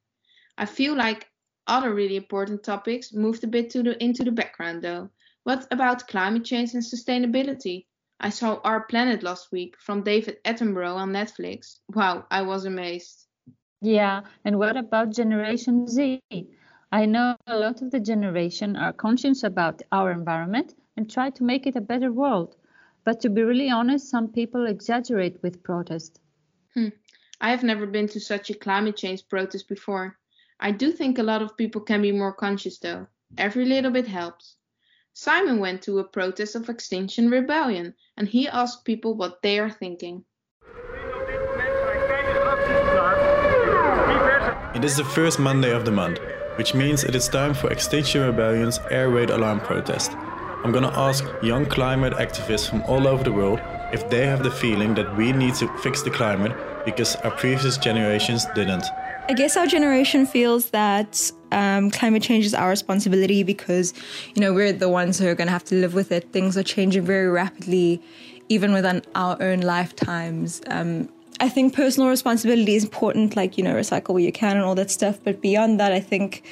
I 0.57 0.65
feel 0.65 0.95
like 0.95 1.27
other 1.65 1.93
really 1.93 2.15
important 2.15 2.63
topics 2.63 3.13
moved 3.13 3.43
a 3.43 3.47
bit 3.47 3.73
the, 3.73 4.01
into 4.01 4.23
the 4.23 4.31
background 4.31 4.83
though. 4.83 5.09
What 5.43 5.67
about 5.71 6.07
climate 6.07 6.45
change 6.45 6.73
and 6.73 6.83
sustainability? 6.83 7.86
I 8.19 8.29
saw 8.29 8.59
Our 8.63 8.81
Planet 8.81 9.21
last 9.21 9.51
week 9.51 9.75
from 9.79 10.01
David 10.01 10.37
Attenborough 10.43 10.95
on 10.95 11.11
Netflix. 11.11 11.79
Wow, 11.93 12.25
I 12.31 12.41
was 12.41 12.65
amazed. 12.65 13.27
Yeah, 13.81 14.21
and 14.43 14.57
what 14.57 14.75
about 14.75 15.11
Generation 15.11 15.87
Z? 15.87 16.19
I 16.91 17.05
know 17.05 17.35
a 17.45 17.57
lot 17.57 17.81
of 17.81 17.91
the 17.91 17.99
generation 17.99 18.75
are 18.75 18.91
conscious 18.91 19.43
about 19.43 19.83
our 19.91 20.11
environment 20.11 20.73
and 20.95 21.09
try 21.09 21.29
to 21.29 21.43
make 21.43 21.67
it 21.67 21.75
a 21.75 21.81
better 21.81 22.11
world. 22.11 22.55
But 23.03 23.19
to 23.21 23.29
be 23.29 23.43
really 23.43 23.69
honest, 23.69 24.09
some 24.09 24.29
people 24.29 24.65
exaggerate 24.65 25.41
with 25.43 25.63
protest. 25.63 26.19
Hmm. 26.73 26.89
I 27.39 27.51
have 27.51 27.63
never 27.63 27.85
been 27.85 28.07
to 28.09 28.19
such 28.19 28.49
a 28.49 28.55
climate 28.55 28.97
change 28.97 29.27
protest 29.29 29.69
before. 29.69 30.17
I 30.59 30.71
do 30.71 30.91
think 30.91 31.19
a 31.19 31.23
lot 31.23 31.43
of 31.43 31.55
people 31.55 31.81
can 31.81 32.01
be 32.01 32.11
more 32.11 32.33
conscious 32.33 32.79
though. 32.79 33.07
Every 33.37 33.65
little 33.65 33.91
bit 33.91 34.07
helps. 34.07 34.56
Simon 35.19 35.57
went 35.57 35.81
to 35.81 35.97
a 35.97 36.03
protest 36.03 36.53
of 36.53 36.69
Extinction 36.69 37.31
Rebellion 37.31 37.95
and 38.17 38.27
he 38.27 38.47
asked 38.47 38.85
people 38.85 39.15
what 39.15 39.41
they 39.41 39.57
are 39.57 39.71
thinking. 39.71 40.23
It 44.75 44.85
is 44.85 44.95
the 44.95 45.03
first 45.03 45.39
Monday 45.39 45.71
of 45.71 45.85
the 45.85 45.91
month, 45.91 46.19
which 46.57 46.75
means 46.75 47.03
it 47.03 47.15
is 47.15 47.27
time 47.27 47.55
for 47.55 47.71
Extinction 47.71 48.21
Rebellion's 48.21 48.79
air 48.91 49.09
raid 49.09 49.31
alarm 49.31 49.59
protest. 49.59 50.11
I'm 50.63 50.71
gonna 50.71 50.93
ask 50.93 51.25
young 51.41 51.65
climate 51.65 52.13
activists 52.13 52.69
from 52.69 52.83
all 52.83 53.07
over 53.07 53.23
the 53.23 53.33
world 53.33 53.59
if 53.91 54.07
they 54.11 54.27
have 54.27 54.43
the 54.43 54.51
feeling 54.51 54.93
that 54.93 55.17
we 55.17 55.31
need 55.31 55.55
to 55.55 55.67
fix 55.79 56.03
the 56.03 56.11
climate 56.11 56.55
because 56.85 57.15
our 57.15 57.31
previous 57.31 57.77
generations 57.77 58.45
didn't. 58.53 58.85
I 59.29 59.33
guess 59.33 59.57
our 59.57 59.65
generation 59.65 60.27
feels 60.27 60.69
that 60.69 61.31
um, 61.51 61.91
climate 61.91 62.23
change 62.23 62.45
is 62.45 62.53
our 62.53 62.69
responsibility 62.69 63.43
because, 63.43 63.93
you 64.35 64.41
know, 64.41 64.53
we're 64.53 64.73
the 64.73 64.89
ones 64.89 65.19
who 65.19 65.27
are 65.27 65.35
going 65.35 65.47
to 65.47 65.51
have 65.51 65.63
to 65.65 65.75
live 65.75 65.93
with 65.93 66.11
it. 66.11 66.31
Things 66.31 66.57
are 66.57 66.63
changing 66.63 67.03
very 67.03 67.29
rapidly, 67.29 68.01
even 68.49 68.73
within 68.73 69.01
our 69.15 69.41
own 69.41 69.61
lifetimes. 69.61 70.61
Um, 70.67 71.09
I 71.39 71.49
think 71.49 71.73
personal 71.75 72.09
responsibility 72.09 72.75
is 72.75 72.83
important, 72.83 73.35
like, 73.35 73.57
you 73.57 73.63
know, 73.63 73.73
recycle 73.75 74.09
where 74.09 74.23
you 74.23 74.31
can 74.31 74.57
and 74.57 74.65
all 74.65 74.75
that 74.75 74.89
stuff. 74.89 75.19
But 75.23 75.41
beyond 75.41 75.79
that, 75.79 75.91
I 75.91 75.99
think 75.99 76.43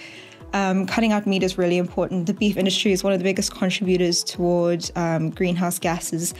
um, 0.55 0.85
cutting 0.87 1.11
out 1.11 1.27
meat 1.27 1.43
is 1.43 1.57
really 1.57 1.77
important. 1.77 2.27
The 2.27 2.33
beef 2.33 2.55
industry 2.55 2.93
is 2.93 3.03
one 3.03 3.11
of 3.11 3.19
the 3.19 3.25
biggest 3.25 3.53
contributors 3.53 4.23
towards 4.23 4.89
um, 4.95 5.29
greenhouse 5.29 5.77
gases, 5.77 6.33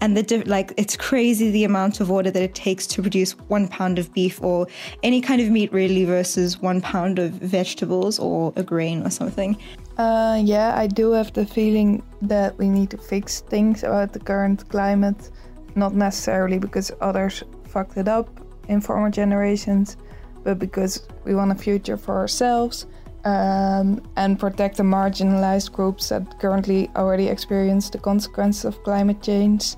and 0.00 0.16
the 0.16 0.42
like 0.46 0.72
it's 0.76 0.96
crazy 0.96 1.52
the 1.52 1.62
amount 1.62 2.00
of 2.00 2.10
water 2.10 2.32
that 2.32 2.42
it 2.42 2.56
takes 2.56 2.84
to 2.88 3.00
produce 3.00 3.32
one 3.46 3.68
pound 3.68 4.00
of 4.00 4.12
beef 4.12 4.42
or 4.42 4.66
any 5.04 5.20
kind 5.20 5.40
of 5.40 5.50
meat 5.50 5.72
really 5.72 6.04
versus 6.04 6.58
one 6.58 6.80
pound 6.80 7.20
of 7.20 7.30
vegetables 7.30 8.18
or 8.18 8.52
a 8.56 8.64
grain 8.64 9.06
or 9.06 9.10
something. 9.10 9.56
Uh, 9.96 10.40
yeah, 10.42 10.76
I 10.76 10.88
do 10.88 11.12
have 11.12 11.32
the 11.32 11.46
feeling 11.46 12.02
that 12.22 12.58
we 12.58 12.68
need 12.68 12.90
to 12.90 12.98
fix 12.98 13.42
things 13.42 13.84
about 13.84 14.12
the 14.12 14.18
current 14.18 14.68
climate, 14.68 15.30
not 15.76 15.94
necessarily 15.94 16.58
because 16.58 16.90
others 17.00 17.44
fucked 17.68 17.96
it 17.96 18.08
up 18.08 18.28
in 18.66 18.80
former 18.80 19.10
generations, 19.10 19.96
but 20.42 20.58
because 20.58 21.06
we 21.24 21.36
want 21.36 21.52
a 21.52 21.54
future 21.54 21.96
for 21.96 22.18
ourselves 22.18 22.86
um, 23.24 24.00
and 24.16 24.38
protect 24.38 24.76
the 24.76 24.82
marginalized 24.82 25.72
groups 25.72 26.08
that 26.08 26.38
currently 26.40 26.90
already 26.96 27.28
experience 27.28 27.90
the 27.90 27.98
consequences 27.98 28.64
of 28.64 28.82
climate 28.82 29.22
change. 29.22 29.76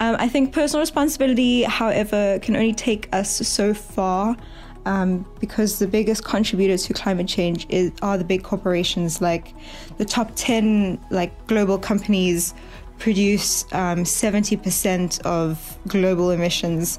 Um, 0.00 0.16
I 0.18 0.28
think 0.28 0.52
personal 0.52 0.80
responsibility, 0.80 1.62
however, 1.62 2.38
can 2.40 2.56
only 2.56 2.72
take 2.72 3.08
us 3.12 3.46
so 3.46 3.74
far. 3.74 4.36
Um, 4.84 5.24
because 5.38 5.78
the 5.78 5.86
biggest 5.86 6.24
contributors 6.24 6.86
to 6.86 6.92
climate 6.92 7.28
change 7.28 7.66
is, 7.68 7.92
are 8.02 8.18
the 8.18 8.24
big 8.24 8.42
corporations. 8.42 9.20
Like 9.20 9.54
the 9.98 10.04
top 10.04 10.32
10 10.34 10.98
like 11.10 11.46
global 11.46 11.78
companies 11.78 12.52
produce 12.98 13.64
um, 13.72 14.02
70% 14.02 15.20
of 15.22 15.78
global 15.86 16.32
emissions. 16.32 16.98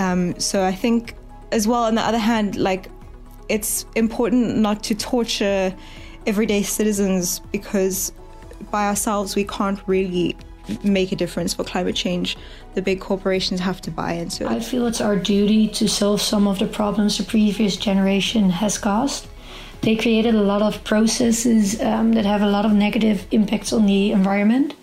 Um, 0.00 0.38
so 0.40 0.64
I 0.64 0.72
think, 0.72 1.14
as 1.52 1.68
well, 1.68 1.84
on 1.84 1.94
the 1.94 2.02
other 2.02 2.18
hand, 2.18 2.56
like 2.56 2.90
it's 3.48 3.86
important 3.94 4.58
not 4.58 4.82
to 4.84 4.94
torture 4.94 5.74
everyday 6.26 6.62
citizens 6.62 7.40
because 7.50 8.12
by 8.70 8.86
ourselves 8.86 9.34
we 9.34 9.44
can't 9.44 9.80
really 9.86 10.36
make 10.84 11.12
a 11.12 11.16
difference 11.16 11.54
for 11.54 11.64
climate 11.64 11.96
change. 11.96 12.36
The 12.74 12.82
big 12.82 13.00
corporations 13.00 13.60
have 13.60 13.80
to 13.82 13.90
buy 13.90 14.12
into 14.14 14.44
it. 14.44 14.50
I 14.50 14.60
feel 14.60 14.86
it's 14.86 15.00
our 15.00 15.16
duty 15.16 15.68
to 15.68 15.88
solve 15.88 16.20
some 16.20 16.46
of 16.46 16.58
the 16.58 16.66
problems 16.66 17.18
the 17.18 17.24
previous 17.24 17.76
generation 17.76 18.50
has 18.50 18.78
caused. 18.78 19.26
They 19.82 19.96
created 19.96 20.34
a 20.34 20.42
lot 20.42 20.62
of 20.62 20.84
processes 20.84 21.80
um, 21.80 22.12
that 22.12 22.24
have 22.24 22.42
a 22.42 22.46
lot 22.46 22.64
of 22.64 22.72
negative 22.72 23.26
impacts 23.32 23.72
on 23.72 23.86
the 23.86 24.12
environment. 24.12 24.74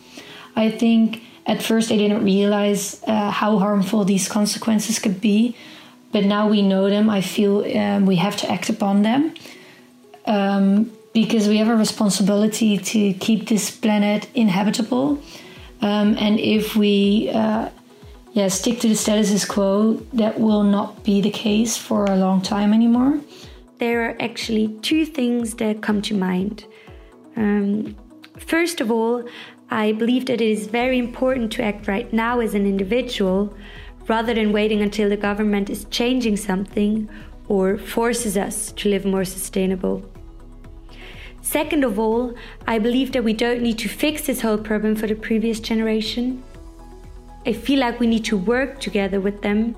I 0.56 0.69
think 0.69 1.24
at 1.45 1.63
first 1.63 1.88
they 1.88 1.98
didn't 1.98 2.24
realize 2.24 3.02
uh, 3.08 3.32
how 3.32 3.58
harmful 3.60 4.04
these 4.04 4.28
consequences 4.28 5.00
could 5.00 5.22
be, 5.22 5.56
but 6.12 6.26
now 6.26 6.48
we 6.48 6.62
know 6.62 6.89
them. 6.89 7.10
I 7.10 7.22
feel 7.22 7.65
um, 7.78 8.06
we 8.06 8.15
have 8.17 8.36
to 8.38 8.52
act 8.52 8.69
upon 8.69 9.04
them 9.04 9.34
um, 10.26 10.91
because 11.13 11.48
we 11.48 11.58
have 11.58 11.69
a 11.69 11.76
responsibility 11.76 12.78
to 12.78 13.13
keep 13.13 13.48
this 13.48 13.72
planet 13.72 14.28
inhabitable. 14.36 15.22
Um, 15.82 16.15
and 16.17 16.39
if 16.39 16.76
we 16.76 17.30
uh, 17.34 17.69
yeah, 18.34 18.48
stick 18.48 18.80
to 18.82 18.88
the 18.88 18.95
status 18.95 19.45
quo, 19.45 19.93
that 20.13 20.39
will 20.39 20.63
not 20.63 21.04
be 21.04 21.22
the 21.22 21.32
case 21.32 21.78
for 21.78 22.06
a 22.06 22.15
long 22.15 22.41
time 22.41 22.74
anymore. 22.74 23.19
There 23.80 24.10
are 24.10 24.15
actually 24.19 24.67
two 24.82 25.06
things 25.06 25.56
that 25.56 25.82
come 25.82 26.02
to 26.04 26.13
mind. 26.13 26.65
Um, 27.36 27.95
first 28.38 28.82
of 28.82 28.91
all, 28.91 29.28
I 29.72 29.93
believe 29.93 30.26
that 30.28 30.41
it 30.41 30.50
is 30.50 30.67
very 30.67 31.00
important 31.00 31.52
to 31.54 31.63
act 31.63 31.88
right 31.88 32.12
now 32.12 32.39
as 32.39 32.54
an 32.54 32.65
individual 32.65 33.56
rather 34.10 34.34
than 34.34 34.52
waiting 34.52 34.82
until 34.82 35.08
the 35.08 35.15
government 35.15 35.69
is 35.69 35.86
changing 35.86 36.36
something 36.36 37.08
or 37.48 37.78
forces 37.78 38.36
us 38.36 38.72
to 38.74 38.89
live 38.89 39.06
more 39.06 39.24
sustainable. 39.24 40.04
Second 41.41 41.84
of 41.84 41.98
all, 41.98 42.36
I 42.67 42.80
believe 42.80 43.12
that 43.13 43.24
we 43.24 43.34
don't 43.34 43.62
need 43.62 43.80
to 43.80 43.88
fix 43.88 44.28
this 44.28 44.41
whole 44.41 44.58
problem 44.58 44.95
for 44.95 45.08
the 45.08 45.15
previous 45.15 45.60
generation. 45.60 46.43
I 47.45 47.54
feel 47.54 47.80
like 47.80 48.00
we 48.00 48.08
need 48.08 48.26
to 48.26 48.38
work 48.38 48.80
together 48.80 49.22
with 49.22 49.41
them 49.41 49.76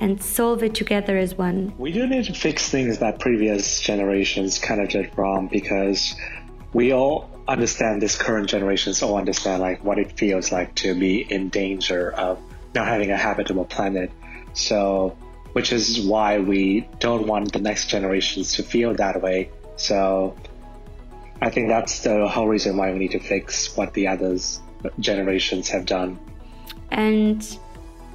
and 0.00 0.20
solve 0.20 0.62
it 0.62 0.74
together 0.74 1.18
as 1.18 1.36
one. 1.36 1.72
We 1.78 1.92
do 1.92 2.06
need 2.06 2.24
to 2.24 2.34
fix 2.34 2.70
things 2.70 2.98
that 2.98 3.20
previous 3.20 3.80
generations 3.80 4.58
kind 4.58 4.80
of 4.80 4.88
did 4.88 5.16
wrong 5.16 5.48
because 5.48 6.16
we 6.72 6.92
all 6.92 7.28
understand 7.46 8.00
this 8.00 8.16
current 8.16 8.48
generations 8.48 9.02
all 9.02 9.16
understand 9.16 9.60
like 9.60 9.84
what 9.84 9.98
it 9.98 10.12
feels 10.18 10.50
like 10.50 10.74
to 10.76 10.94
be 10.94 11.20
in 11.32 11.50
danger 11.50 12.12
of 12.12 12.38
not 12.74 12.86
having 12.86 13.10
a 13.10 13.16
habitable 13.16 13.64
planet. 13.64 14.10
So, 14.54 15.16
which 15.52 15.72
is 15.72 16.00
why 16.00 16.38
we 16.38 16.88
don't 16.98 17.26
want 17.26 17.52
the 17.52 17.60
next 17.60 17.86
generations 17.88 18.54
to 18.54 18.62
feel 18.62 18.94
that 18.94 19.20
way. 19.22 19.50
So, 19.76 20.36
I 21.40 21.50
think 21.50 21.68
that's 21.68 22.00
the 22.00 22.28
whole 22.28 22.46
reason 22.46 22.76
why 22.76 22.92
we 22.92 22.98
need 22.98 23.10
to 23.12 23.18
fix 23.18 23.76
what 23.76 23.94
the 23.94 24.06
others 24.06 24.60
generations 25.00 25.68
have 25.68 25.86
done. 25.86 26.18
And 26.90 27.58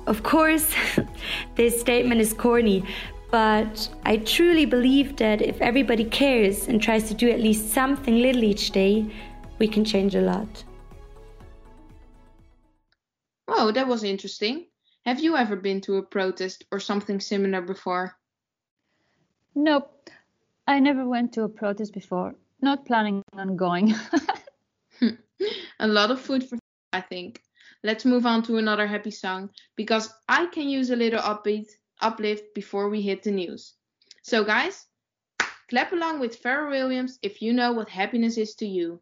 of 0.06 0.24
course, 0.24 0.74
this 1.56 1.80
statement 1.80 2.22
is 2.22 2.34
corny, 2.34 2.86
but 3.32 3.90
I 4.06 4.18
truly 4.18 4.66
believe 4.66 5.18
that 5.18 5.42
if 5.42 5.60
everybody 5.62 6.06
cares 6.06 6.68
and 6.68 6.82
tries 6.82 7.08
to 7.10 7.14
do 7.14 7.30
at 7.30 7.40
least 7.40 7.74
something 7.74 8.22
little 8.22 8.44
each 8.44 8.72
day, 8.72 9.06
we 9.60 9.68
can 9.68 9.84
change 9.84 10.16
a 10.16 10.22
lot. 10.22 10.64
Oh, 13.48 13.72
that 13.72 13.88
was 13.88 14.04
interesting. 14.04 14.68
Have 15.06 15.20
you 15.20 15.38
ever 15.38 15.56
been 15.56 15.82
to 15.82 15.98
a 15.98 16.04
protest 16.04 16.66
or 16.72 16.80
something 16.80 17.20
similar 17.20 17.62
before? 17.62 18.18
Nope. 19.56 20.10
I 20.68 20.80
never 20.80 21.08
went 21.08 21.34
to 21.34 21.44
a 21.44 21.50
protest 21.50 21.94
before. 21.94 22.36
Not 22.62 22.86
planning 22.86 23.24
on 23.34 23.56
going. 23.56 23.96
a 25.80 25.88
lot 25.88 26.12
of 26.12 26.20
food 26.20 26.48
for 26.48 26.58
I 26.94 27.02
think. 27.02 27.42
Let's 27.84 28.06
move 28.06 28.26
on 28.26 28.44
to 28.44 28.58
another 28.58 28.88
happy 28.88 29.12
song 29.12 29.52
because 29.76 30.14
I 30.28 30.48
can 30.48 30.68
use 30.68 30.90
a 30.90 30.96
little 30.96 31.22
upbeat 31.22 31.70
uplift 32.02 32.54
before 32.54 32.90
we 32.90 33.02
hit 33.02 33.24
the 33.24 33.32
news. 33.32 33.74
So 34.24 34.44
guys, 34.44 34.88
clap 35.70 35.92
along 35.92 36.20
with 36.20 36.42
Pharrell 36.42 36.70
Williams 36.70 37.20
if 37.22 37.42
you 37.42 37.54
know 37.54 37.72
what 37.72 37.90
happiness 37.90 38.38
is 38.38 38.56
to 38.56 38.68
you. 38.68 39.02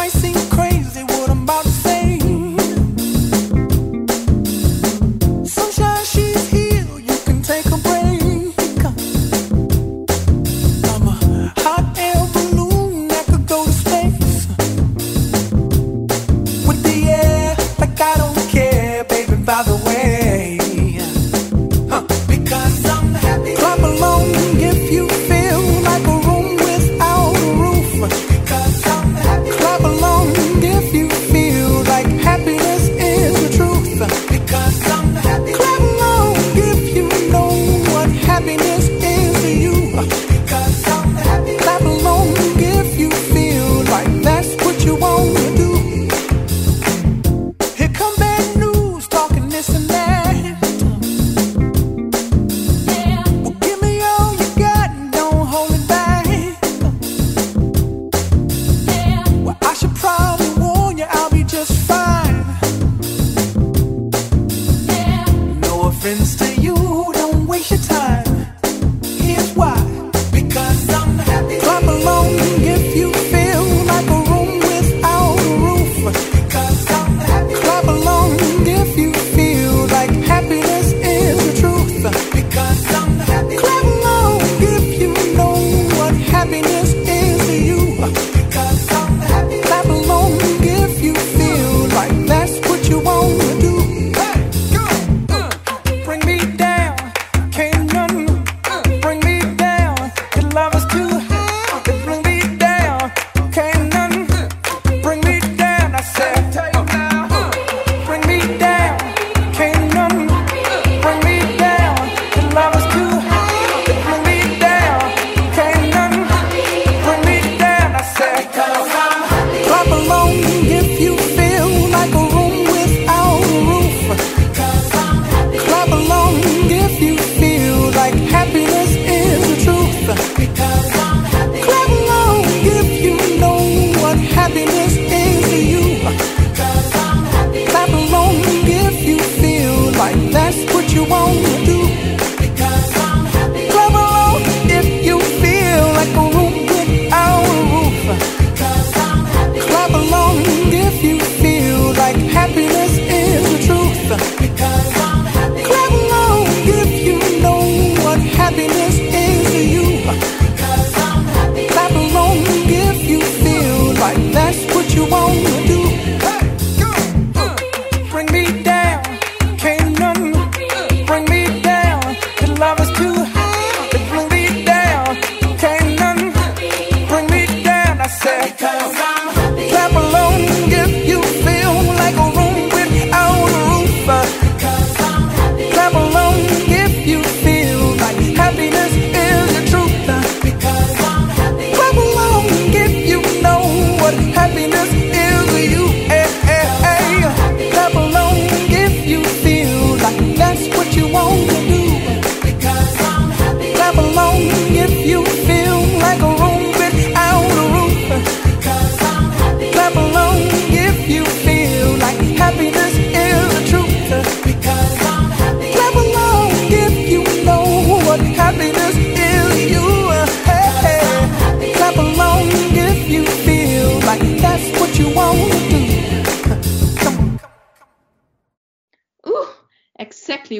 Might 0.00 0.12
seem 0.12 0.34
crazy 0.48 1.02
what 1.02 1.28
I'm 1.28 1.42
about 1.42 1.62
to 1.64 1.79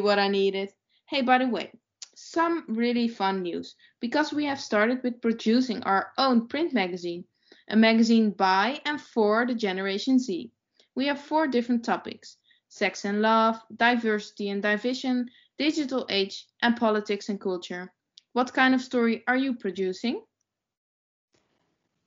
what 0.01 0.19
I 0.19 0.29
needed. 0.29 0.73
Hey, 1.07 1.23
by 1.23 1.39
the 1.39 1.49
way, 1.49 1.73
some 2.15 2.65
really 2.69 3.09
fun 3.09 3.43
news 3.43 3.75
because 4.01 4.33
we 4.33 4.45
have 4.45 4.61
started 4.61 5.03
with 5.03 5.21
producing 5.21 5.83
our 5.85 6.13
own 6.19 6.49
print 6.49 6.73
magazine, 6.73 7.25
a 7.69 7.77
magazine 7.77 8.31
by 8.31 8.81
and 8.85 9.01
for 9.01 9.47
the 9.47 9.55
Generation 9.55 10.19
Z. 10.19 10.51
We 10.95 11.07
have 11.07 11.21
four 11.21 11.47
different 11.47 11.85
topics 11.85 12.37
sex 12.69 13.05
and 13.05 13.21
love, 13.21 13.61
diversity 13.77 14.49
and 14.51 14.63
division, 14.63 15.29
digital 15.59 16.07
age, 16.09 16.47
and 16.63 16.77
politics 16.77 17.29
and 17.29 17.41
culture. 17.41 17.93
What 18.33 18.55
kind 18.55 18.75
of 18.75 18.81
story 18.81 19.25
are 19.27 19.37
you 19.37 19.55
producing? 19.55 20.23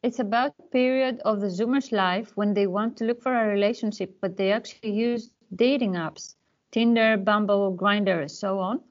It's 0.03 0.19
about 0.19 0.71
period 0.71 1.21
of 1.25 1.39
the 1.39 1.47
Zoomers' 1.47 1.91
life 1.91 2.31
when 2.35 2.53
they 2.53 2.67
want 2.67 2.97
to 2.97 3.05
look 3.05 3.21
for 3.21 3.33
a 3.33 3.47
relationship, 3.47 4.17
but 4.21 4.37
they 4.37 4.51
actually 4.51 4.91
use 4.91 5.31
dating 5.55 5.93
apps, 5.93 6.35
Tinder, 6.73 7.17
Bumble, 7.17 7.77
Grindr, 7.77 8.21
and 8.21 8.31
so 8.31 8.57
on. 8.57 8.81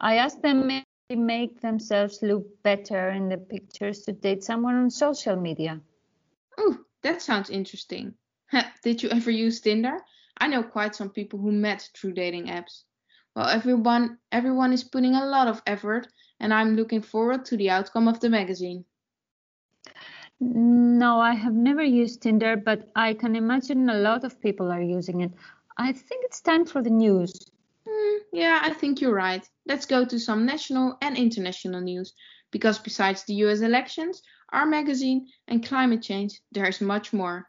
I 0.00 0.16
asked 0.16 0.42
them 0.42 0.68
if 0.70 0.84
they 1.08 1.14
make 1.14 1.60
themselves 1.60 2.20
look 2.20 2.62
better 2.64 3.10
in 3.10 3.28
the 3.28 3.38
pictures 3.38 4.02
to 4.02 4.12
date 4.12 4.42
someone 4.42 4.74
on 4.74 4.90
social 4.90 5.36
media. 5.36 5.80
Oh, 6.58 6.78
that 7.02 7.22
sounds 7.22 7.48
interesting. 7.48 8.14
Did 8.82 9.04
you 9.04 9.10
ever 9.10 9.30
use 9.30 9.60
Tinder? 9.60 10.00
I 10.36 10.48
know 10.48 10.64
quite 10.64 10.96
some 10.96 11.10
people 11.10 11.38
who 11.38 11.52
met 11.52 11.88
through 11.94 12.14
dating 12.14 12.46
apps. 12.46 12.82
Well, 13.36 13.46
everyone 13.46 14.18
everyone 14.32 14.72
is 14.72 14.82
putting 14.82 15.14
a 15.14 15.24
lot 15.24 15.46
of 15.46 15.62
effort 15.64 16.08
and 16.40 16.52
I'm 16.52 16.74
looking 16.74 17.02
forward 17.02 17.44
to 17.46 17.56
the 17.56 17.70
outcome 17.70 18.08
of 18.08 18.18
the 18.18 18.30
magazine. 18.30 18.84
No, 20.40 21.20
I 21.20 21.34
have 21.34 21.54
never 21.54 21.82
used 21.82 22.22
Tinder, 22.22 22.56
but 22.56 22.90
I 22.96 23.14
can 23.14 23.36
imagine 23.36 23.88
a 23.90 23.98
lot 23.98 24.24
of 24.24 24.40
people 24.40 24.72
are 24.72 24.82
using 24.82 25.20
it. 25.20 25.32
I 25.78 25.92
think 25.92 26.24
it's 26.24 26.40
time 26.40 26.66
for 26.66 26.82
the 26.82 26.90
news. 26.90 27.32
Mm, 27.86 28.18
yeah, 28.32 28.60
I 28.62 28.72
think 28.74 29.00
you're 29.00 29.14
right. 29.14 29.48
Let's 29.66 29.86
go 29.86 30.04
to 30.04 30.18
some 30.18 30.44
national 30.44 30.98
and 31.00 31.16
international 31.16 31.80
news 31.80 32.12
because 32.50 32.78
besides 32.78 33.24
the 33.24 33.34
US 33.44 33.60
elections, 33.60 34.22
our 34.52 34.66
magazine, 34.66 35.28
and 35.46 35.64
climate 35.64 36.02
change, 36.02 36.40
there 36.52 36.68
is 36.68 36.80
much 36.80 37.12
more. 37.12 37.48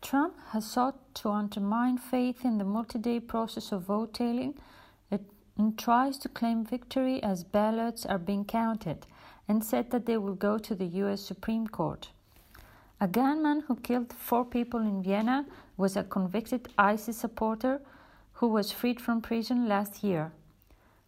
Trump 0.00 0.34
has 0.50 0.68
sought 0.68 1.14
to 1.16 1.30
undermine 1.30 1.98
faith 1.98 2.44
in 2.44 2.58
the 2.58 2.64
multi 2.64 2.98
day 2.98 3.20
process 3.20 3.72
of 3.72 3.82
vote 3.82 4.14
tallying 4.14 4.54
and 5.56 5.78
tries 5.78 6.18
to 6.18 6.28
claim 6.28 6.64
victory 6.64 7.22
as 7.22 7.44
ballots 7.44 8.06
are 8.06 8.18
being 8.18 8.44
counted 8.44 9.06
and 9.46 9.64
said 9.64 9.90
that 9.90 10.06
they 10.06 10.16
will 10.16 10.34
go 10.34 10.58
to 10.58 10.74
the 10.74 10.86
US 10.86 11.20
Supreme 11.20 11.66
Court. 11.66 12.10
A 13.00 13.08
gunman 13.08 13.64
who 13.66 13.76
killed 13.76 14.12
four 14.12 14.44
people 14.44 14.80
in 14.80 15.02
Vienna 15.02 15.44
was 15.82 15.96
a 15.96 16.04
convicted 16.04 16.68
ISIS 16.78 17.16
supporter 17.16 17.80
who 18.34 18.46
was 18.46 18.70
freed 18.70 19.00
from 19.00 19.20
prison 19.20 19.66
last 19.68 20.04
year. 20.04 20.30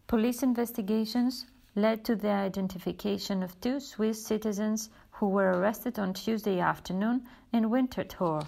Police 0.05 0.43
investigations 0.43 1.45
led 1.75 2.03
to 2.03 2.13
the 2.13 2.29
identification 2.49 3.41
of 3.41 3.57
two 3.61 3.79
Swiss 3.79 4.25
citizens 4.25 4.89
who 5.11 5.29
were 5.29 5.51
arrested 5.53 5.97
on 5.97 6.13
Tuesday 6.13 6.59
afternoon 6.59 7.25
in 7.53 7.69
Winterthur. 7.69 8.45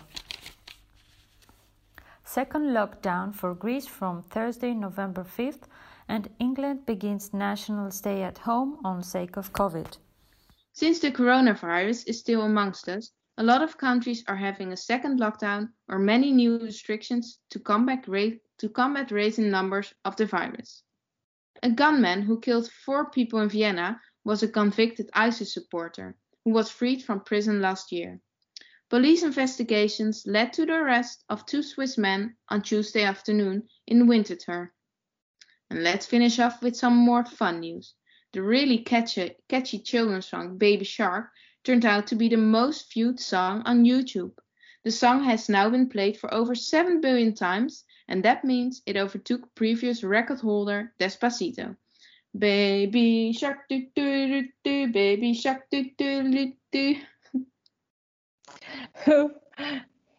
Second 2.25 2.65
lockdown 2.73 3.33
for 3.33 3.55
Greece 3.55 3.87
from 3.87 4.21
Thursday, 4.21 4.73
November 4.73 5.23
5th, 5.23 5.63
and 6.09 6.29
England 6.39 6.85
begins 6.85 7.33
national 7.33 7.89
stay 7.89 8.21
at 8.21 8.39
home 8.39 8.79
on 8.83 9.01
sake 9.01 9.37
of 9.37 9.53
COVID. 9.53 9.97
Since 10.73 10.99
the 10.99 11.11
coronavirus 11.11 12.09
is 12.09 12.19
still 12.19 12.41
amongst 12.41 12.89
us, 12.89 13.13
a 13.39 13.43
lot 13.43 13.61
of 13.61 13.77
countries 13.77 14.23
are 14.27 14.35
having 14.35 14.71
a 14.71 14.77
second 14.77 15.19
lockdown 15.19 15.69
or 15.87 15.99
many 15.99 16.31
new 16.31 16.57
restrictions 16.57 17.39
to 17.51 17.59
combat, 17.59 18.03
to 18.57 18.69
combat 18.69 19.11
rising 19.11 19.51
numbers 19.51 19.93
of 20.03 20.15
the 20.15 20.25
virus. 20.25 20.81
A 21.61 21.69
gunman 21.69 22.23
who 22.23 22.39
killed 22.39 22.71
four 22.71 23.11
people 23.11 23.39
in 23.39 23.49
Vienna 23.49 24.01
was 24.23 24.41
a 24.41 24.47
convicted 24.47 25.09
ISIS 25.13 25.53
supporter 25.53 26.15
who 26.43 26.51
was 26.51 26.71
freed 26.71 27.03
from 27.03 27.23
prison 27.23 27.61
last 27.61 27.91
year. 27.91 28.19
Police 28.89 29.21
investigations 29.21 30.23
led 30.25 30.53
to 30.53 30.65
the 30.65 30.73
arrest 30.73 31.23
of 31.29 31.45
two 31.45 31.61
Swiss 31.61 31.97
men 31.97 32.37
on 32.49 32.61
Tuesday 32.61 33.03
afternoon 33.03 33.67
in 33.85 34.07
Winterthur. 34.07 34.73
And 35.69 35.83
let's 35.83 36.05
finish 36.05 36.39
off 36.39 36.63
with 36.63 36.75
some 36.75 36.95
more 36.95 37.25
fun 37.25 37.59
news. 37.59 37.93
The 38.33 38.41
really 38.41 38.79
catchy, 38.79 39.35
catchy 39.47 39.79
children's 39.79 40.27
song 40.27 40.57
Baby 40.57 40.85
Shark 40.85 41.31
turned 41.67 41.85
out 41.85 42.07
to 42.07 42.15
be 42.15 42.29
the 42.29 42.37
most 42.37 42.93
viewed 42.93 43.19
song 43.19 43.61
on 43.65 43.83
YouTube. 43.83 44.31
The 44.85 44.91
song 44.91 45.25
has 45.25 45.49
now 45.49 45.69
been 45.69 45.89
played 45.89 46.15
for 46.17 46.33
over 46.33 46.55
7 46.55 47.01
billion 47.01 47.35
times, 47.35 47.83
and 48.07 48.23
that 48.23 48.45
means 48.45 48.81
it 48.85 48.95
overtook 48.95 49.53
previous 49.53 50.01
record 50.01 50.39
holder 50.39 50.93
Despacito. 50.97 51.75
Baby 52.37 53.33
shark 53.33 53.67
do 53.67 53.85
do 53.93 54.27
do 54.27 54.47
do, 54.63 54.93
baby 54.93 55.33
shark 55.33 55.63
do 55.69 55.83
do 55.97 56.31
do 56.31 56.53
do. 56.71 56.95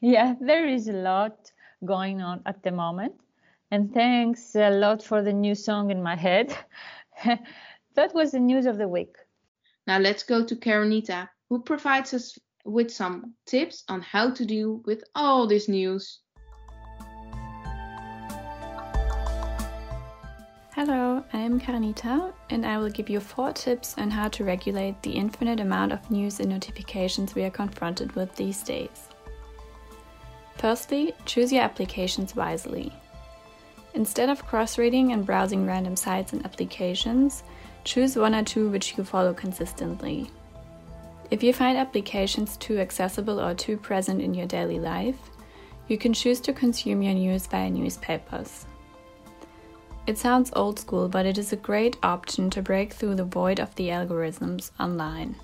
yeah, 0.02 0.34
there 0.42 0.68
is 0.68 0.88
a 0.88 0.92
lot 0.92 1.50
going 1.82 2.20
on 2.20 2.42
at 2.44 2.62
the 2.62 2.72
moment. 2.72 3.14
And 3.70 3.94
thanks 3.94 4.54
a 4.54 4.68
lot 4.68 5.02
for 5.02 5.22
the 5.22 5.32
new 5.32 5.54
song 5.54 5.90
in 5.90 6.02
my 6.02 6.14
head. 6.14 6.54
that 7.24 8.14
was 8.14 8.32
the 8.32 8.40
news 8.40 8.66
of 8.66 8.76
the 8.76 8.88
week. 8.88 9.16
Now 9.86 9.98
let's 9.98 10.24
go 10.24 10.44
to 10.44 10.54
Karenita, 10.54 11.30
who 11.50 11.62
provides 11.62 12.12
us 12.14 12.36
with 12.64 12.90
some 12.90 13.34
tips 13.46 13.84
on 13.88 14.02
how 14.02 14.30
to 14.30 14.44
deal 14.44 14.82
with 14.84 15.02
all 15.14 15.46
this 15.46 15.68
news. 15.68 16.20
Hello, 20.74 21.24
I'm 21.32 21.58
Karanita, 21.58 22.32
and 22.50 22.64
I 22.64 22.78
will 22.78 22.90
give 22.90 23.10
you 23.10 23.18
four 23.18 23.52
tips 23.52 23.96
on 23.98 24.10
how 24.10 24.28
to 24.28 24.44
regulate 24.44 25.02
the 25.02 25.10
infinite 25.10 25.58
amount 25.58 25.92
of 25.92 26.10
news 26.10 26.38
and 26.38 26.50
notifications 26.50 27.34
we 27.34 27.42
are 27.42 27.50
confronted 27.50 28.12
with 28.12 28.32
these 28.36 28.62
days. 28.62 29.08
Firstly, 30.56 31.14
choose 31.24 31.52
your 31.52 31.62
applications 31.62 32.36
wisely. 32.36 32.92
Instead 33.94 34.28
of 34.28 34.46
cross 34.46 34.78
reading 34.78 35.12
and 35.12 35.26
browsing 35.26 35.66
random 35.66 35.96
sites 35.96 36.32
and 36.32 36.44
applications, 36.44 37.42
choose 37.82 38.16
one 38.16 38.34
or 38.34 38.44
two 38.44 38.68
which 38.68 38.96
you 38.96 39.02
follow 39.02 39.34
consistently. 39.34 40.30
If 41.30 41.42
you 41.42 41.52
find 41.52 41.76
applications 41.76 42.56
too 42.56 42.78
accessible 42.78 43.38
or 43.40 43.54
too 43.54 43.76
present 43.76 44.22
in 44.22 44.32
your 44.32 44.46
daily 44.46 44.78
life, 44.78 45.18
you 45.86 45.98
can 45.98 46.14
choose 46.14 46.40
to 46.40 46.52
consume 46.52 47.02
your 47.02 47.14
news 47.14 47.46
via 47.46 47.68
newspapers. 47.68 48.66
It 50.06 50.16
sounds 50.16 50.50
old 50.56 50.78
school, 50.78 51.06
but 51.06 51.26
it 51.26 51.36
is 51.36 51.52
a 51.52 51.56
great 51.56 51.98
option 52.02 52.48
to 52.50 52.62
break 52.62 52.94
through 52.94 53.16
the 53.16 53.24
void 53.24 53.60
of 53.60 53.74
the 53.74 53.88
algorithms 53.88 54.70
online. 54.80 55.36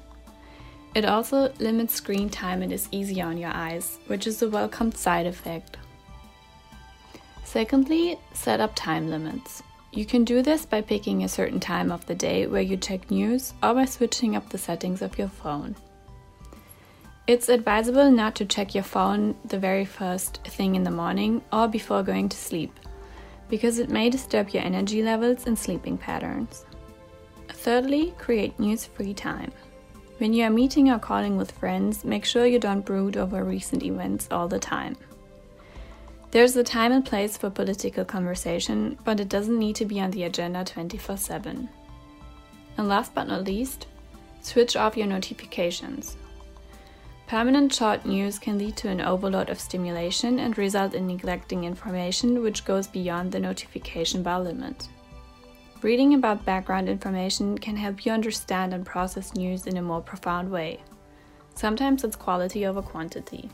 It 0.94 1.04
also 1.04 1.52
limits 1.58 1.94
screen 1.94 2.30
time 2.30 2.62
and 2.62 2.72
is 2.72 2.88
easier 2.90 3.26
on 3.26 3.36
your 3.36 3.50
eyes, 3.50 3.98
which 4.06 4.26
is 4.26 4.40
a 4.40 4.48
welcomed 4.48 4.96
side 4.96 5.26
effect. 5.26 5.76
Secondly, 7.44 8.18
set 8.32 8.60
up 8.60 8.72
time 8.74 9.10
limits. 9.10 9.62
You 9.94 10.04
can 10.04 10.24
do 10.24 10.42
this 10.42 10.66
by 10.66 10.80
picking 10.80 11.22
a 11.22 11.28
certain 11.28 11.60
time 11.60 11.92
of 11.92 12.04
the 12.06 12.16
day 12.16 12.48
where 12.48 12.60
you 12.60 12.76
check 12.76 13.12
news 13.12 13.54
or 13.62 13.74
by 13.74 13.84
switching 13.84 14.34
up 14.34 14.48
the 14.48 14.58
settings 14.58 15.02
of 15.02 15.16
your 15.16 15.28
phone. 15.28 15.76
It's 17.28 17.48
advisable 17.48 18.10
not 18.10 18.34
to 18.36 18.44
check 18.44 18.74
your 18.74 18.82
phone 18.82 19.36
the 19.44 19.58
very 19.58 19.84
first 19.84 20.42
thing 20.48 20.74
in 20.74 20.82
the 20.82 20.90
morning 20.90 21.42
or 21.52 21.68
before 21.68 22.02
going 22.02 22.28
to 22.28 22.36
sleep 22.36 22.72
because 23.48 23.78
it 23.78 23.88
may 23.88 24.10
disturb 24.10 24.50
your 24.50 24.64
energy 24.64 25.00
levels 25.00 25.46
and 25.46 25.56
sleeping 25.56 25.96
patterns. 25.96 26.64
Thirdly, 27.48 28.14
create 28.18 28.58
news 28.58 28.84
free 28.84 29.14
time. 29.14 29.52
When 30.18 30.32
you 30.32 30.42
are 30.44 30.50
meeting 30.50 30.90
or 30.90 30.98
calling 30.98 31.36
with 31.36 31.52
friends, 31.52 32.04
make 32.04 32.24
sure 32.24 32.46
you 32.46 32.58
don't 32.58 32.84
brood 32.84 33.16
over 33.16 33.44
recent 33.44 33.84
events 33.84 34.26
all 34.32 34.48
the 34.48 34.58
time. 34.58 34.96
There's 36.34 36.56
a 36.56 36.64
time 36.64 36.90
and 36.90 37.06
place 37.06 37.36
for 37.36 37.48
political 37.48 38.04
conversation, 38.04 38.98
but 39.04 39.20
it 39.20 39.28
doesn't 39.28 39.56
need 39.56 39.76
to 39.76 39.84
be 39.84 40.00
on 40.00 40.10
the 40.10 40.24
agenda 40.24 40.64
24 40.64 41.16
7. 41.16 41.68
And 42.76 42.88
last 42.88 43.14
but 43.14 43.28
not 43.28 43.44
least, 43.44 43.86
switch 44.40 44.74
off 44.74 44.96
your 44.96 45.06
notifications. 45.06 46.16
Permanent 47.28 47.72
short 47.72 48.04
news 48.04 48.40
can 48.40 48.58
lead 48.58 48.76
to 48.78 48.88
an 48.88 49.00
overload 49.00 49.48
of 49.48 49.60
stimulation 49.60 50.40
and 50.40 50.58
result 50.58 50.94
in 50.94 51.06
neglecting 51.06 51.62
information 51.62 52.42
which 52.42 52.64
goes 52.64 52.88
beyond 52.88 53.30
the 53.30 53.38
notification 53.38 54.24
bar 54.24 54.40
limit. 54.40 54.88
Reading 55.82 56.14
about 56.14 56.44
background 56.44 56.88
information 56.88 57.56
can 57.56 57.76
help 57.76 58.04
you 58.04 58.10
understand 58.10 58.74
and 58.74 58.84
process 58.84 59.34
news 59.34 59.68
in 59.68 59.76
a 59.76 59.82
more 59.82 60.00
profound 60.00 60.50
way. 60.50 60.82
Sometimes 61.54 62.02
it's 62.02 62.16
quality 62.16 62.66
over 62.66 62.82
quantity. 62.82 63.50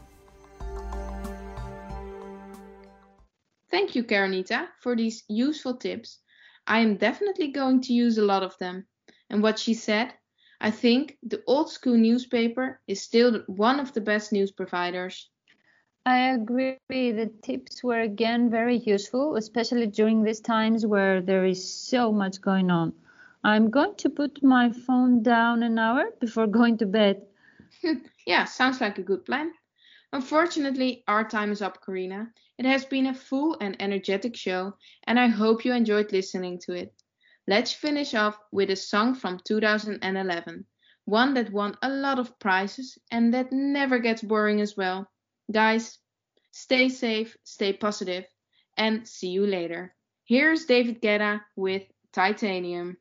Thank 3.70 3.94
you, 3.94 4.04
Karanita, 4.04 4.68
for 4.80 4.96
these 4.96 5.24
useful 5.28 5.76
tips. 5.76 6.18
I 6.66 6.80
am 6.80 6.96
definitely 6.96 7.48
going 7.48 7.80
to 7.82 7.92
use 7.92 8.18
a 8.18 8.24
lot 8.24 8.42
of 8.42 8.58
them. 8.58 8.86
And 9.28 9.42
what 9.42 9.58
she 9.58 9.74
said 9.74 10.14
I 10.60 10.70
think 10.70 11.16
the 11.22 11.42
old 11.46 11.70
school 11.70 11.96
newspaper 11.96 12.80
is 12.86 13.00
still 13.00 13.42
one 13.46 13.80
of 13.80 13.94
the 13.94 14.00
best 14.02 14.30
news 14.30 14.52
providers. 14.52 15.30
I 16.04 16.32
agree. 16.32 16.76
The 16.88 17.30
tips 17.42 17.82
were 17.82 18.00
again 18.00 18.50
very 18.50 18.76
useful, 18.76 19.36
especially 19.36 19.86
during 19.86 20.22
these 20.22 20.40
times 20.40 20.84
where 20.84 21.22
there 21.22 21.46
is 21.46 21.62
so 21.72 22.12
much 22.12 22.40
going 22.42 22.70
on. 22.70 22.92
I'm 23.42 23.70
going 23.70 23.94
to 23.96 24.10
put 24.10 24.42
my 24.42 24.70
phone 24.70 25.22
down 25.22 25.62
an 25.62 25.78
hour 25.78 26.10
before 26.20 26.46
going 26.58 26.76
to 26.78 26.86
bed. 26.86 27.22
yeah, 28.26 28.44
sounds 28.44 28.80
like 28.80 28.98
a 28.98 29.02
good 29.02 29.24
plan. 29.24 29.52
Unfortunately, 30.12 31.04
our 31.06 31.28
time 31.28 31.52
is 31.52 31.62
up, 31.62 31.84
Karina. 31.84 32.32
It 32.58 32.64
has 32.64 32.84
been 32.84 33.06
a 33.06 33.14
full 33.14 33.56
and 33.60 33.76
energetic 33.80 34.36
show, 34.36 34.74
and 35.04 35.18
I 35.18 35.28
hope 35.28 35.64
you 35.64 35.72
enjoyed 35.72 36.12
listening 36.12 36.58
to 36.60 36.72
it. 36.72 36.92
Let's 37.46 37.72
finish 37.72 38.14
off 38.14 38.38
with 38.52 38.70
a 38.70 38.76
song 38.76 39.14
from 39.14 39.40
2011, 39.44 40.64
one 41.04 41.34
that 41.34 41.52
won 41.52 41.76
a 41.82 41.88
lot 41.88 42.18
of 42.18 42.38
prizes 42.38 42.98
and 43.10 43.32
that 43.34 43.52
never 43.52 43.98
gets 43.98 44.22
boring 44.22 44.60
as 44.60 44.76
well. 44.76 45.08
Guys, 45.50 45.98
stay 46.50 46.88
safe, 46.88 47.36
stay 47.44 47.72
positive, 47.72 48.24
and 48.76 49.06
see 49.06 49.28
you 49.28 49.46
later. 49.46 49.94
Here's 50.24 50.66
David 50.66 51.00
Guetta 51.00 51.40
with 51.56 51.82
Titanium. 52.12 52.96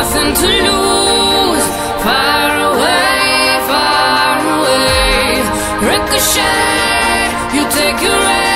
Nothing 0.00 0.32
to 0.42 0.48
lose. 0.68 1.66
Far 2.04 2.50
away, 2.70 3.60
far 3.70 4.40
away. 4.56 5.42
Ricochet, 5.90 7.24
you 7.54 7.62
take 7.78 7.98
your 8.08 8.22
aim. 8.40 8.50